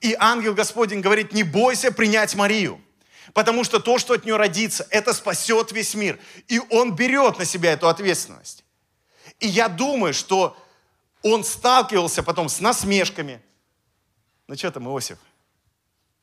[0.00, 2.80] И ангел Господень говорит, не бойся принять Марию,
[3.34, 6.18] потому что то, что от нее родится, это спасет весь мир.
[6.48, 8.64] И он берет на себя эту ответственность.
[9.38, 10.56] И я думаю, что
[11.22, 13.40] он сталкивался потом с насмешками.
[14.48, 15.18] Ну что там, Иосиф?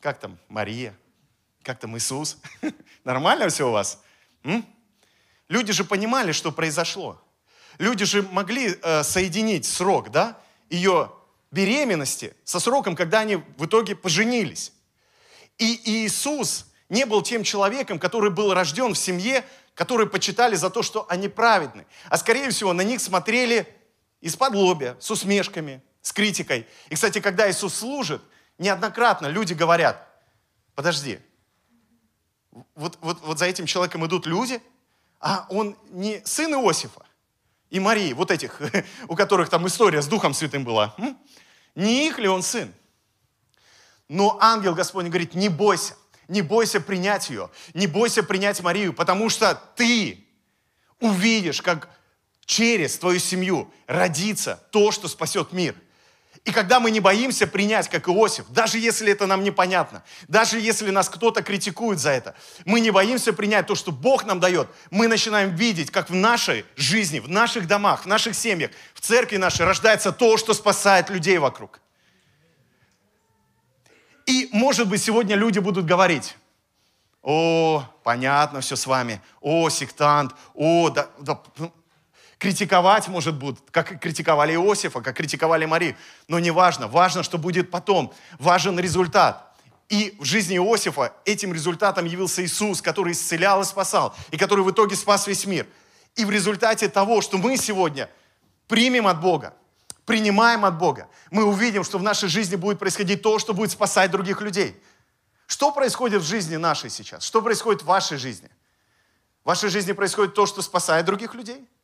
[0.01, 0.93] Как там Мария?
[1.63, 2.37] Как там Иисус?
[3.03, 4.01] Нормально все у вас?
[4.43, 4.65] М?
[5.47, 7.21] Люди же понимали, что произошло.
[7.77, 10.37] Люди же могли э, соединить срок, да,
[10.69, 11.11] ее
[11.51, 14.73] беременности со сроком, когда они в итоге поженились.
[15.57, 19.43] И Иисус не был тем человеком, который был рожден в семье,
[19.73, 21.85] которые почитали за то, что они праведны.
[22.09, 23.67] А скорее всего, на них смотрели
[24.21, 26.67] из-под лобя, с усмешками, с критикой.
[26.89, 28.21] И, кстати, когда Иисус служит,
[28.57, 30.07] неоднократно люди говорят,
[30.75, 31.19] подожди,
[32.75, 34.61] вот, вот, вот за этим человеком идут люди,
[35.19, 37.05] а он не сын Иосифа
[37.69, 38.61] и Марии, вот этих,
[39.07, 40.95] у которых там история с Духом Святым была.
[41.75, 42.73] Не их ли он сын?
[44.07, 45.95] Но ангел Господень говорит, не бойся,
[46.27, 50.25] не бойся принять ее, не бойся принять Марию, потому что ты
[50.99, 51.89] увидишь, как
[52.45, 55.75] через твою семью родится то, что спасет мир–
[56.49, 60.89] и когда мы не боимся принять, как Иосиф, даже если это нам непонятно, даже если
[60.89, 62.33] нас кто-то критикует за это,
[62.65, 66.65] мы не боимся принять то, что Бог нам дает, мы начинаем видеть, как в нашей
[66.75, 71.37] жизни, в наших домах, в наших семьях, в церкви нашей рождается то, что спасает людей
[71.37, 71.81] вокруг.
[74.25, 76.35] И, может быть, сегодня люди будут говорить,
[77.21, 81.71] о, понятно все с вами, о, сектант, о, да, да ну,
[82.39, 85.97] Критиковать, может, будут, как критиковали Иосифа, как критиковали Марию.
[86.29, 86.87] Но не важно.
[86.87, 88.13] Важно, что будет потом.
[88.39, 89.45] Важен результат.
[89.89, 94.71] И в жизни Иосифа этим результатом явился Иисус, который исцелял и спасал, и который в
[94.71, 95.67] итоге спас весь мир.
[96.15, 98.09] И в результате того, что мы сегодня
[98.67, 99.53] примем от Бога,
[100.05, 104.11] принимаем от Бога, мы увидим, что в нашей жизни будет происходить то, что будет спасать
[104.11, 104.81] других людей.
[105.45, 107.23] Что происходит в жизни нашей сейчас?
[107.23, 108.49] Что происходит в вашей жизни?
[109.43, 111.67] В вашей жизни происходит то, что спасает других людей–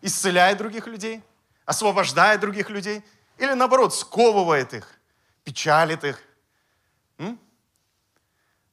[0.00, 1.22] исцеляет других людей,
[1.64, 3.02] освобождает других людей,
[3.38, 4.98] или наоборот, сковывает их,
[5.44, 6.22] печалит их.
[7.18, 7.38] М?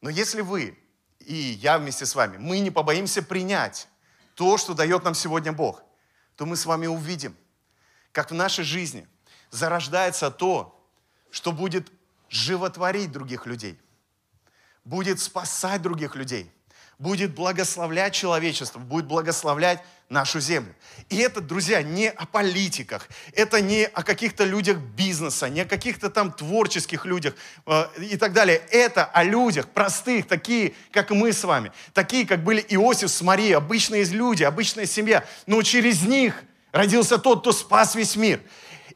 [0.02, 0.78] Но если вы
[1.20, 3.88] и я вместе с вами, мы не побоимся принять
[4.36, 5.84] то, что дает нам сегодня Бог,
[6.36, 7.36] то мы с вами увидим,
[8.12, 9.08] как в нашей жизни
[9.52, 10.78] зарождается то,
[11.30, 11.92] что будет
[12.30, 13.80] животворить других людей,
[14.84, 16.52] будет спасать других людей–
[17.02, 20.76] будет благословлять человечество, будет благословлять нашу землю.
[21.10, 26.10] И это, друзья, не о политиках, это не о каких-то людях бизнеса, не о каких-то
[26.10, 27.34] там творческих людях
[27.66, 28.62] э, и так далее.
[28.70, 33.56] Это о людях простых, такие, как мы с вами, такие, как были Иосиф с Марией,
[33.56, 35.26] обычные люди, обычная семья.
[35.48, 38.42] Но через них родился тот, кто спас весь мир.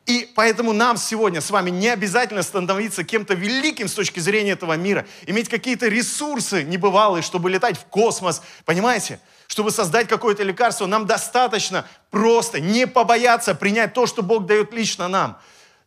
[0.06, 4.74] И поэтому нам сегодня с вами не обязательно становиться кем-то великим с точки зрения этого
[4.74, 9.20] мира, иметь какие-то ресурсы небывалые, чтобы летать в космос, понимаете?
[9.48, 15.08] Чтобы создать какое-то лекарство, нам достаточно просто не побояться принять то, что Бог дает лично
[15.08, 15.40] нам.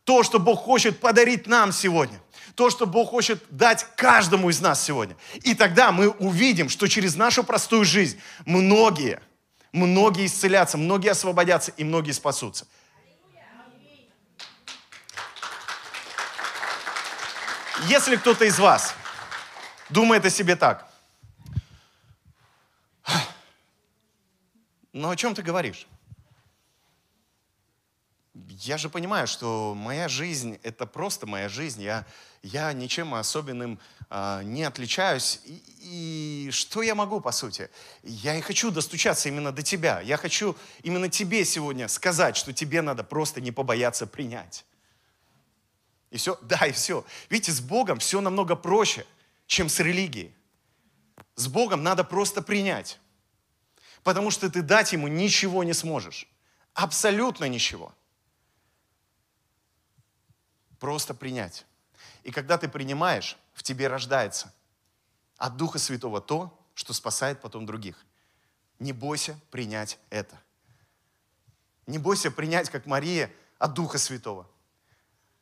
[0.03, 2.19] То, что Бог хочет подарить нам сегодня.
[2.57, 5.17] То, что Бог хочет дать каждому из нас сегодня.
[5.43, 9.21] И тогда мы увидим, что через нашу простую жизнь многие,
[9.71, 12.67] многие исцелятся, многие освободятся и многие спасутся.
[17.87, 18.95] Если кто-то из вас
[19.89, 20.91] думает о себе так,
[24.93, 25.87] ну о чем ты говоришь?
[28.61, 31.83] Я же понимаю, что моя жизнь– это просто моя жизнь.
[31.83, 32.05] Я,
[32.43, 33.79] я ничем особенным
[34.11, 35.41] э, не отличаюсь.
[35.45, 37.71] И, и что я могу, по сути?
[38.03, 40.01] Я и хочу достучаться именно до тебя.
[40.01, 44.65] Я хочу именно тебе сегодня сказать, что тебе надо просто не побояться принять.
[46.11, 47.05] И все, да, и все.
[47.31, 49.07] Видите, с Богом все намного проще,
[49.47, 50.35] чем с религией.
[51.35, 52.99] С Богом надо просто принять.
[54.03, 56.29] Потому что ты дать Ему ничего не сможешь.
[56.75, 57.95] Абсолютно ничего.
[60.79, 61.67] Просто принять.
[62.23, 64.53] И когда ты принимаешь, в тебе рождается
[65.37, 68.05] от Духа Святого то, что спасает потом других.
[68.79, 70.41] Не бойся принять это.
[71.87, 74.47] Не бойся принять, как Мария, от Духа Святого.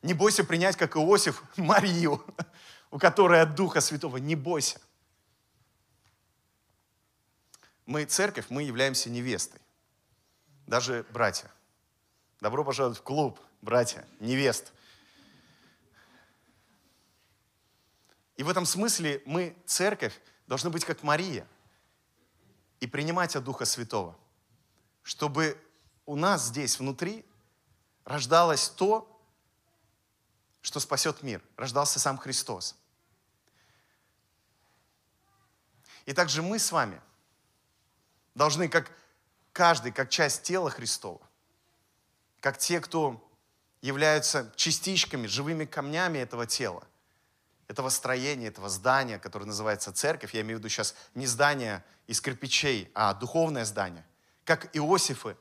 [0.07, 2.25] Не бойся принять, как Иосиф, Марию,
[2.93, 4.19] у которой от Духа Святого.
[4.19, 4.81] Не бойся.
[7.87, 9.61] Мы церковь, мы являемся невестой.
[10.69, 11.51] Даже братья.
[12.41, 14.73] Добро пожаловать в клуб, братья, невест.
[18.37, 21.49] И в этом смысле мы, церковь, должны быть как Мария
[22.79, 24.17] и принимать от Духа Святого,
[25.03, 25.61] чтобы
[26.05, 27.25] у нас здесь внутри
[28.05, 29.16] рождалось то,
[30.67, 31.41] что спасет мир.
[31.57, 32.75] Рождался сам Христос.
[36.07, 37.01] И также мы с вами
[38.35, 38.91] должны, как
[39.53, 41.21] каждый, как часть тела Христова,
[42.41, 43.25] как те, кто
[43.81, 46.85] являются частичками, живыми камнями этого тела,
[47.69, 50.35] этого строения, этого здания, которое называется церковь.
[50.35, 54.05] Я имею в виду сейчас не здание из кирпичей, а духовное здание.
[54.43, 55.37] Как Иосифы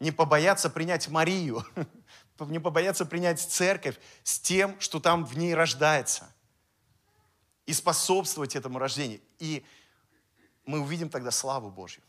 [0.00, 1.64] не побояться принять Марию,
[2.40, 6.32] не побояться принять церковь с тем, что там в ней рождается.
[7.64, 9.20] И способствовать этому рождению.
[9.38, 9.64] И
[10.64, 12.02] мы увидим тогда славу Божью.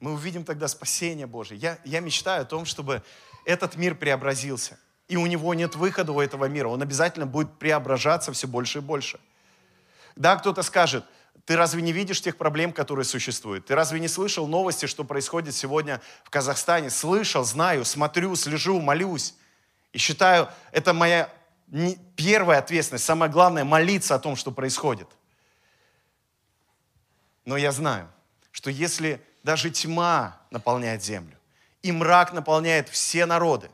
[0.00, 1.56] Мы увидим тогда спасение Божье.
[1.56, 3.02] Я, я мечтаю о том, чтобы
[3.44, 4.78] этот мир преобразился.
[5.08, 6.68] И у него нет выхода у этого мира.
[6.68, 9.20] Он обязательно будет преображаться все больше и больше.
[10.16, 11.04] Да, кто-то скажет,
[11.48, 13.64] ты разве не видишь тех проблем, которые существуют?
[13.64, 16.90] Ты разве не слышал новости, что происходит сегодня в Казахстане?
[16.90, 19.34] Слышал, знаю, смотрю, слежу, молюсь.
[19.94, 21.32] И считаю, это моя
[22.16, 25.08] первая ответственность, самое главное, молиться о том, что происходит.
[27.46, 28.10] Но я знаю,
[28.50, 31.38] что если даже тьма наполняет землю,
[31.80, 33.70] и мрак наполняет все народы.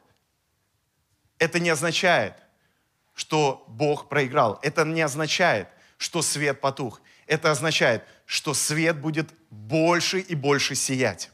[1.40, 2.34] Это не означает,
[3.14, 4.60] что Бог проиграл.
[4.62, 5.66] Это не означает,
[5.98, 7.00] что свет потух.
[7.26, 11.30] Это означает, что свет будет больше и больше сиять.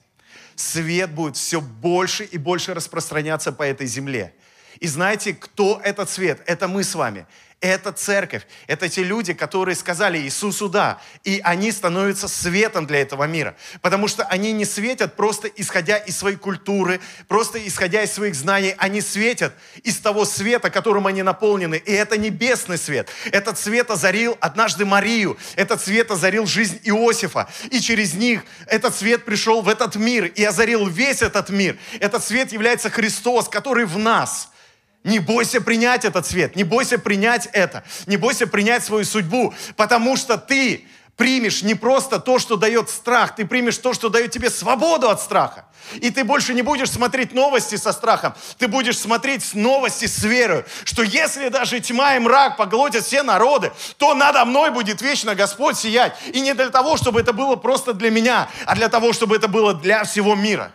[0.57, 4.35] Свет будет все больше и больше распространяться по этой земле.
[4.79, 6.43] И знаете, кто этот свет?
[6.47, 7.27] Это мы с вами.
[7.61, 8.47] Это церковь.
[8.69, 10.99] Это те люди, которые сказали Иисусу «да».
[11.25, 13.55] И они становятся светом для этого мира.
[13.83, 18.75] Потому что они не светят просто исходя из своей культуры, просто исходя из своих знаний.
[18.79, 19.53] Они светят
[19.83, 21.75] из того света, которым они наполнены.
[21.75, 23.11] И это небесный свет.
[23.31, 25.37] Этот свет озарил однажды Марию.
[25.55, 27.47] Этот свет озарил жизнь Иосифа.
[27.71, 31.77] И через них этот свет пришел в этот мир и озарил весь этот мир.
[32.01, 34.49] Этот свет является Христос, который в нас–
[35.05, 40.17] не бойся принять этот свет, не бойся принять это, не бойся принять свою судьбу, потому
[40.17, 40.87] что ты
[41.17, 45.21] примешь не просто то, что дает страх, ты примешь то, что дает тебе свободу от
[45.21, 45.67] страха.
[45.97, 50.65] И ты больше не будешь смотреть новости со страхом, ты будешь смотреть новости с верой,
[50.85, 55.77] что если даже тьма и мрак поглотят все народы, то надо мной будет вечно Господь
[55.77, 56.17] сиять.
[56.33, 59.49] И не для того, чтобы это было просто для меня, а для того, чтобы это
[59.49, 60.73] было для всего мира.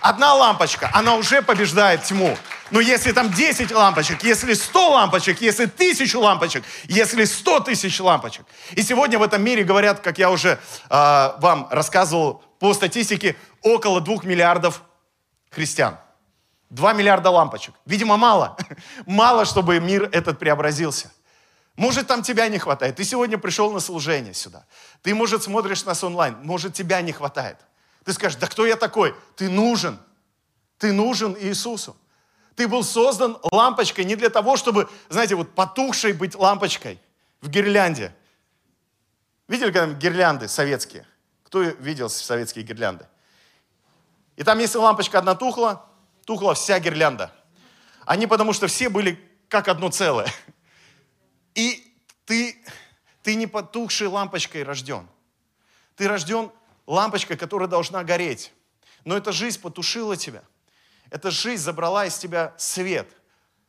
[0.00, 2.36] Одна лампочка, она уже побеждает тьму.
[2.70, 8.46] Но если там 10 лампочек, если 100 лампочек, если тысячу лампочек, если 100 тысяч лампочек.
[8.72, 14.00] И сегодня в этом мире говорят, как я уже э, вам рассказывал по статистике, около
[14.00, 14.82] 2 миллиардов
[15.50, 15.96] христиан.
[16.70, 17.74] 2 миллиарда лампочек.
[17.84, 18.56] Видимо, мало.
[19.06, 21.10] Мало, чтобы мир этот преобразился.
[21.76, 22.96] Может, там тебя не хватает.
[22.96, 24.64] Ты сегодня пришел на служение сюда.
[25.02, 26.36] Ты, может, смотришь нас онлайн.
[26.42, 27.56] Может, тебя не хватает.
[28.10, 29.14] Ты скажешь, да кто я такой?
[29.36, 29.96] Ты нужен.
[30.78, 31.96] Ты нужен Иисусу.
[32.56, 37.00] Ты был создан лампочкой не для того, чтобы, знаете, вот потухшей быть лампочкой
[37.40, 38.12] в гирлянде.
[39.46, 41.06] Видели когда гирлянды советские?
[41.44, 43.06] Кто видел советские гирлянды?
[44.34, 45.86] И там, если лампочка одна тухла,
[46.24, 47.32] тухла вся гирлянда.
[48.06, 50.26] Они потому что все были как одно целое.
[51.54, 51.94] И
[52.24, 52.60] ты,
[53.22, 55.08] ты не потухшей лампочкой рожден.
[55.94, 56.50] Ты рожден
[56.90, 58.52] лампочка, которая должна гореть.
[59.04, 60.42] Но эта жизнь потушила тебя.
[61.08, 63.08] Эта жизнь забрала из тебя свет.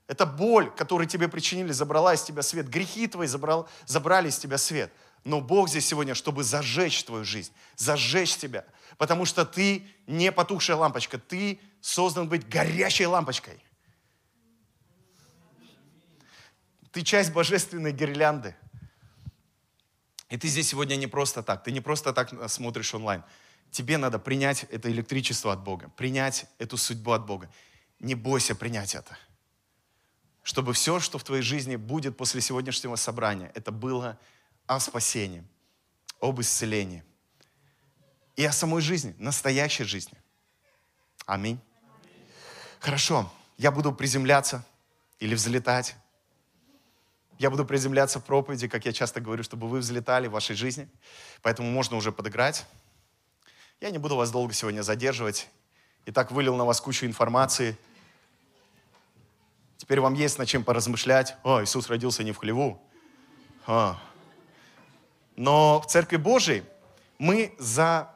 [0.08, 2.68] Эта боль, которую тебе причинили, забрала из тебя свет.
[2.68, 4.92] Грехи твои забрал, забрали из тебя свет.
[5.24, 8.66] Но Бог здесь сегодня, чтобы зажечь твою жизнь, зажечь тебя.
[8.98, 13.64] Потому что ты не потухшая лампочка, ты создан быть горящей лампочкой.
[16.92, 18.56] Ты часть божественной гирлянды.
[20.32, 23.22] И ты здесь сегодня не просто так, ты не просто так смотришь онлайн.
[23.70, 27.52] Тебе надо принять это электричество от Бога, принять эту судьбу от Бога.
[28.00, 29.18] Не бойся принять это.
[30.42, 34.18] Чтобы все, что в твоей жизни будет после сегодняшнего собрания, это было
[34.68, 35.44] о спасении,
[36.22, 37.04] об исцелении
[38.38, 40.18] и о самой жизни, настоящей жизни.
[41.26, 41.60] Аминь.
[42.80, 44.66] Хорошо, я буду приземляться
[45.20, 45.96] или взлетать
[47.42, 50.88] я буду приземляться в проповеди, как я часто говорю, чтобы вы взлетали в вашей жизни.
[51.42, 52.68] Поэтому можно уже подыграть.
[53.80, 55.50] Я не буду вас долго сегодня задерживать.
[56.06, 57.76] и так вылил на вас кучу информации.
[59.78, 61.36] Теперь вам есть над чем поразмышлять.
[61.42, 62.80] О, Иисус родился не в хлеву.
[63.66, 64.00] А.
[65.36, 66.64] Но в Церкви Божией
[67.18, 68.14] мы за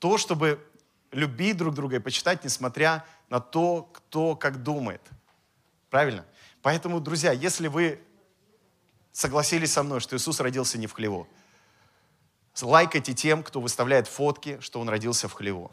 [0.00, 0.58] то, чтобы
[1.12, 5.02] любить друг друга и почитать, несмотря на то, кто как думает.
[5.90, 6.24] Правильно?
[6.60, 8.00] Поэтому, друзья, если вы
[9.14, 11.26] согласились со мной, что Иисус родился не в хлеву,
[12.60, 15.72] лайкайте тем, кто выставляет фотки, что Он родился в хлеву.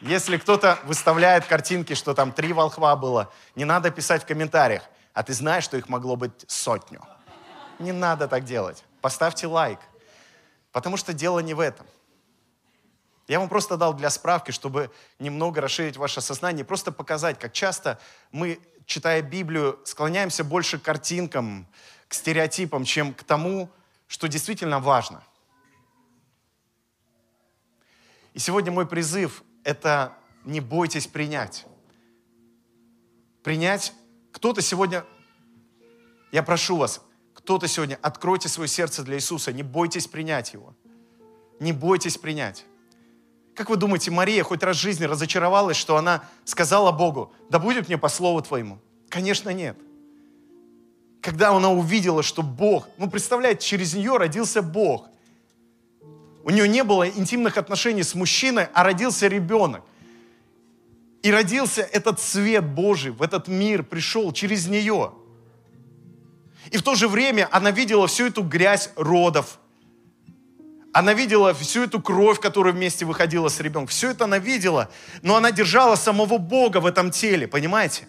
[0.00, 5.22] Если кто-то выставляет картинки, что там три волхва было, не надо писать в комментариях, а
[5.22, 7.02] ты знаешь, что их могло быть сотню.
[7.78, 8.84] Не надо так делать.
[9.00, 9.78] Поставьте лайк.
[10.72, 11.86] Потому что дело не в этом.
[13.26, 17.98] Я вам просто дал для справки, чтобы немного расширить ваше сознание, просто показать, как часто
[18.32, 21.66] мы, читая Библию, склоняемся больше к картинкам,
[22.08, 23.70] к стереотипам, чем к тому,
[24.06, 25.24] что действительно важно.
[28.34, 30.12] И сегодня мой призыв– это
[30.44, 31.64] не бойтесь принять.
[33.42, 33.94] Принять
[34.32, 35.04] кто-то сегодня,
[36.32, 37.00] я прошу вас,
[37.32, 40.74] кто-то сегодня, откройте свое сердце для Иисуса, не бойтесь принять Его.
[41.60, 42.66] Не бойтесь принять.
[43.54, 47.88] Как вы думаете, Мария хоть раз в жизни разочаровалась, что она сказала Богу, да будет
[47.88, 48.78] мне по слову твоему?
[49.08, 49.76] Конечно, нет.
[51.20, 55.06] Когда она увидела, что Бог, ну представляете, через нее родился Бог.
[56.42, 59.82] У нее не было интимных отношений с мужчиной, а родился ребенок.
[61.22, 65.14] И родился этот свет Божий, в этот мир пришел через нее.
[66.70, 69.58] И в то же время она видела всю эту грязь родов,
[70.94, 73.88] она видела всю эту кровь, которая вместе выходила с ребенком.
[73.88, 74.88] Все это она видела,
[75.22, 78.06] но она держала самого Бога в этом теле, понимаете?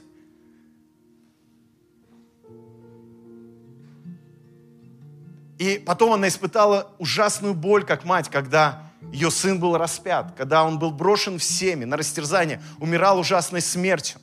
[5.58, 10.78] И потом она испытала ужасную боль, как мать, когда ее сын был распят, когда он
[10.78, 14.20] был брошен в семя, на растерзание, умирал ужасной смертью.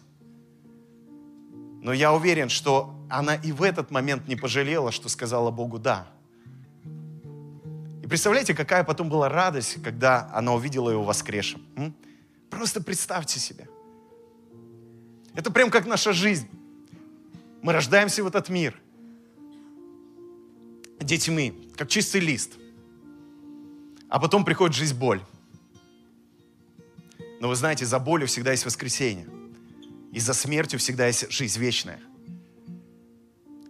[1.83, 6.12] Но я уверен, что она и в этот момент не пожалела, что сказала Богу «да».
[8.13, 11.67] Представляете, какая потом была радость, когда она увидела его воскресшим?
[11.77, 11.95] М?
[12.51, 13.71] Просто представьте себе.
[15.35, 16.47] Это прям как наша жизнь.
[17.63, 18.79] Мы рождаемся в этот мир
[21.01, 22.59] детьми, как чистый лист.
[24.11, 25.23] А потом приходит жизнь боль.
[27.41, 29.27] Но вы знаете, за болью всегда есть воскресенье.
[30.13, 32.01] И за смертью всегда есть жизнь вечная.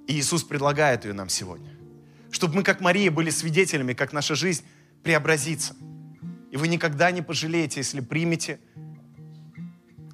[0.09, 1.82] И Иисус предлагает ее нам сегодня
[2.33, 4.65] чтобы мы, как Мария, были свидетелями, как наша жизнь
[5.03, 5.77] преобразится.
[6.51, 8.59] И вы никогда не пожалеете, если примете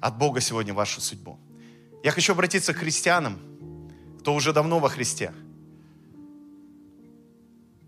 [0.01, 1.39] от Бога сегодня вашу судьбу.
[2.03, 3.39] Я хочу обратиться к христианам,
[4.19, 5.33] кто уже давно во Христе.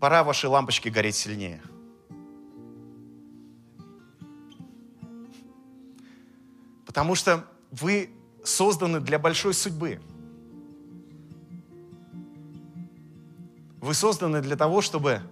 [0.00, 1.62] Пора ваши лампочки гореть сильнее.
[6.86, 8.10] Потому что вы
[8.44, 10.00] созданы для большой судьбы–
[13.82, 15.22] Вы созданы для того, чтобы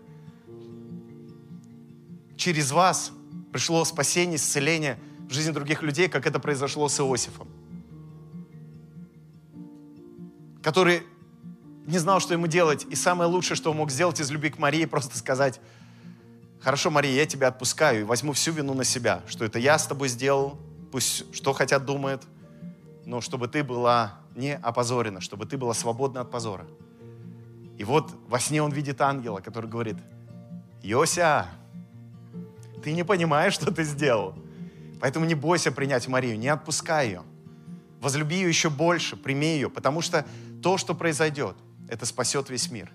[2.36, 3.12] через вас
[3.52, 4.98] пришло спасение, исцеление
[5.28, 7.46] в жизни других людей, как это произошло с Иосифом,
[10.64, 11.04] который
[11.86, 12.84] не знал, что ему делать.
[12.90, 15.60] И самое лучшее, что он мог сделать из любви к Марии, просто сказать,
[16.58, 19.86] хорошо, Мария, я тебя отпускаю и возьму всю вину на себя, что это я с
[19.86, 20.58] тобой сделал,
[20.90, 22.24] пусть что хотят думают,
[23.06, 26.66] но чтобы ты была не опозорена, чтобы ты была свободна от позора.
[27.80, 29.96] И вот во сне он видит ангела, который говорит,
[30.82, 31.46] Йося,
[32.84, 34.34] ты не понимаешь, что ты сделал.
[35.00, 37.22] Поэтому не бойся принять Марию, не отпускай ее.
[37.98, 40.26] Возлюби ее еще больше, прими ее, потому что
[40.62, 41.56] то, что произойдет,
[41.88, 42.92] это спасет весь мир.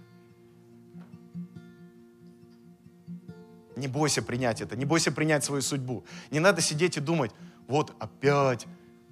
[3.75, 6.05] Не бойся принять это, не бойся принять свою судьбу.
[6.29, 7.31] Не надо сидеть и думать,
[7.67, 8.67] вот опять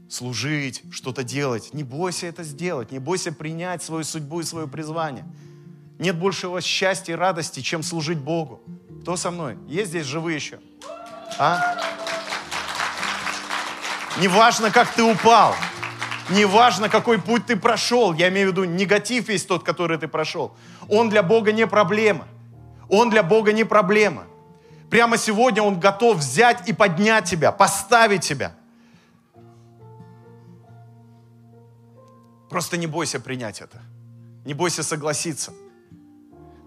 [0.07, 1.74] служить, что-то делать.
[1.74, 5.26] Не бойся это сделать, не бойся принять свою судьбу и свое призвание.
[6.04, 8.62] Нет большего счастья и радости, чем служить Богу.
[9.04, 9.58] Кто со мной?
[9.70, 10.60] Есть здесь живые еще?
[11.39, 11.78] А?
[14.20, 15.56] Неважно, как ты упал.
[16.30, 18.12] Неважно, какой путь ты прошел.
[18.12, 20.54] Я имею в виду негатив весь тот, который ты прошел.
[20.89, 22.28] Он для Бога не проблема.
[22.89, 24.26] Он для Бога не проблема.
[24.89, 28.54] Прямо сегодня Он готов взять и поднять тебя, поставить тебя.
[32.49, 33.82] Просто не бойся принять это.
[34.43, 35.54] Не бойся согласиться.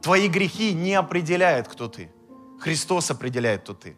[0.02, 2.10] Твои грехи не определяют, кто ты.
[2.60, 3.96] Христос определяет, кто ты.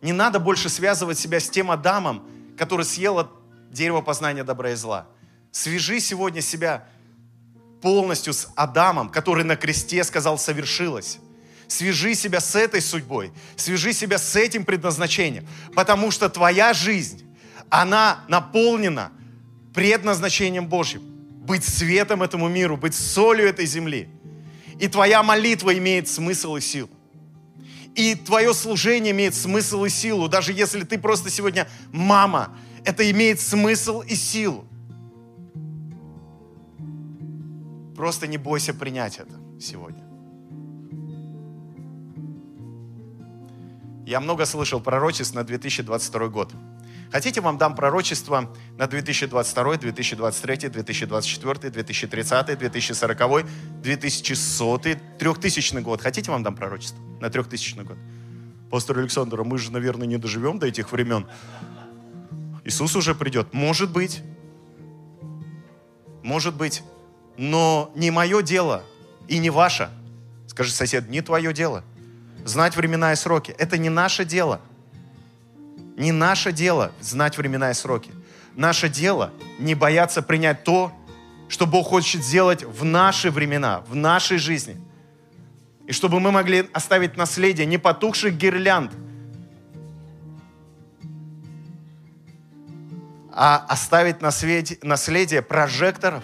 [0.00, 2.26] Не надо больше связывать себя с тем Адамом,
[2.56, 3.30] который съел от
[3.70, 5.08] дерева познания добра и зла.
[5.50, 6.86] Свяжи сегодня себя
[7.80, 11.18] полностью с Адамом, который на кресте сказал «совершилось».
[11.66, 17.28] Свяжи себя с этой судьбой, свяжи себя с этим предназначением, потому что твоя жизнь
[17.68, 19.12] она наполнена
[19.74, 21.02] предназначением Божьим.
[21.04, 24.08] Быть светом этому миру, быть солью этой земли.
[24.80, 26.90] И твоя молитва имеет смысл и силу.
[27.94, 30.28] И твое служение имеет смысл и силу.
[30.28, 34.64] Даже если ты просто сегодня мама, это имеет смысл и силу.
[37.96, 40.04] Просто не бойся принять это сегодня.
[44.06, 46.54] Я много слышал пророчеств на 2022 год.
[47.10, 53.46] Хотите, вам дам пророчество на 2022, 2023, 2024, 2030, 2040,
[53.82, 54.78] 2100,
[55.18, 56.02] 3000 год?
[56.02, 57.96] Хотите, вам дам пророчество на 3000 год?
[58.70, 61.26] Пастор Александр, мы же, наверное, не доживем до этих времен.
[62.64, 63.54] Иисус уже придет.
[63.54, 64.22] Может быть.
[66.22, 66.82] Может быть.
[67.38, 68.84] Но не мое дело
[69.26, 69.88] и не ваше.
[70.46, 71.82] Скажи, сосед, не твое дело.
[72.44, 73.54] Знать времена и сроки.
[73.56, 74.60] Это не наше дело.
[75.98, 78.12] Не наше дело знать времена и сроки.
[78.54, 80.92] Наше дело не бояться принять то,
[81.48, 84.80] что Бог хочет сделать в наши времена, в нашей жизни.
[85.88, 88.92] И чтобы мы могли оставить наследие не потухших гирлянд,
[93.32, 96.22] а оставить наследие прожекторов,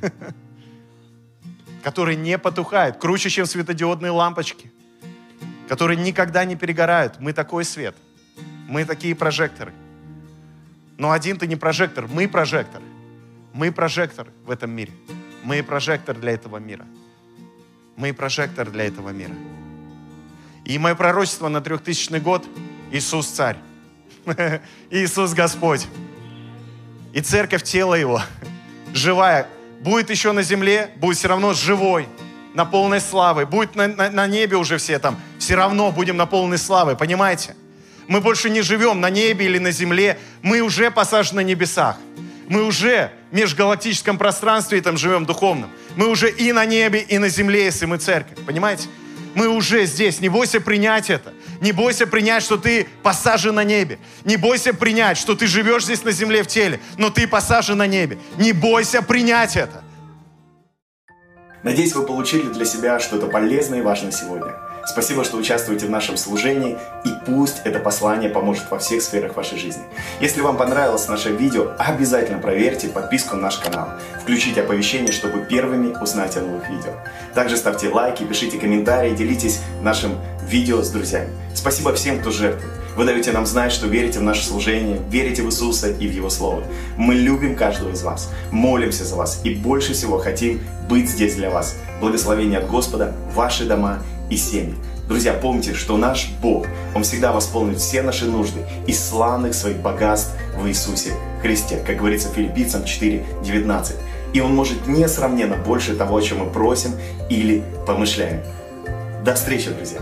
[1.84, 4.72] которые не потухают, круче, чем светодиодные лампочки,
[5.68, 7.20] которые никогда не перегорают.
[7.20, 7.94] Мы такой свет–
[8.72, 9.74] мы такие прожекторы.
[10.96, 12.84] Но один ты не прожектор, мы прожекторы.
[13.52, 14.92] Мы прожектор в этом мире.
[15.44, 16.86] Мы прожектор для этого мира.
[17.96, 19.34] Мы прожектор для этого мира.
[20.64, 22.46] И мое пророчество на трехтысячный год–
[22.90, 23.58] Иисус Царь.
[24.90, 25.86] Иисус Господь.
[27.12, 28.22] И церковь тело Его,
[28.94, 29.48] живая,
[29.82, 32.08] будет еще на земле, будет все равно живой,
[32.54, 33.44] на полной славы.
[33.44, 37.54] Будет на, на, на небе уже все там, все равно будем на полной славы, понимаете?
[38.08, 40.18] Мы больше не живем на небе или на земле.
[40.42, 41.96] Мы уже посажены на небесах.
[42.48, 45.70] Мы уже в межгалактическом пространстве там живем духовном.
[45.96, 48.38] Мы уже и на небе, и на земле, если мы церковь.
[48.44, 48.88] Понимаете?
[49.34, 50.20] Мы уже здесь.
[50.20, 51.32] Не бойся принять это.
[51.60, 53.98] Не бойся принять, что ты посажен на небе.
[54.24, 57.86] Не бойся принять, что ты живешь здесь на земле в теле, но ты посажен на
[57.86, 58.18] небе.
[58.36, 59.82] Не бойся принять это.
[61.62, 64.52] Надеюсь, вы получили для себя что-то полезное и важное сегодня.
[64.84, 69.58] Спасибо, что участвуете в нашем служении, и пусть это послание поможет во всех сферах вашей
[69.58, 69.82] жизни.
[70.20, 73.88] Если вам понравилось наше видео, обязательно проверьте подписку на наш канал.
[74.22, 76.92] Включите оповещение, чтобы первыми узнать о новых видео.
[77.34, 81.30] Также ставьте лайки, пишите комментарии, делитесь нашим видео с друзьями.
[81.54, 82.72] Спасибо всем, кто жертвует.
[82.96, 86.28] Вы даете нам знать, что верите в наше служение, верите в Иисуса и в Его
[86.28, 86.62] Слово.
[86.98, 90.60] Мы любим каждого из вас, молимся за вас и больше всего хотим
[90.90, 91.76] быть здесь для вас.
[92.00, 94.02] Благословение от Господа, ваши дома
[94.32, 94.74] и семьи.
[95.08, 100.32] Друзья, помните, что наш Бог, Он всегда восполнит все наши нужды из славных своих богатств
[100.56, 101.12] в Иисусе
[101.42, 103.94] Христе, как говорится в Филиппийцам 4.19.
[104.32, 106.92] И Он может несравненно больше того, о чем мы просим
[107.28, 108.40] или помышляем.
[109.22, 110.00] До встречи, друзья!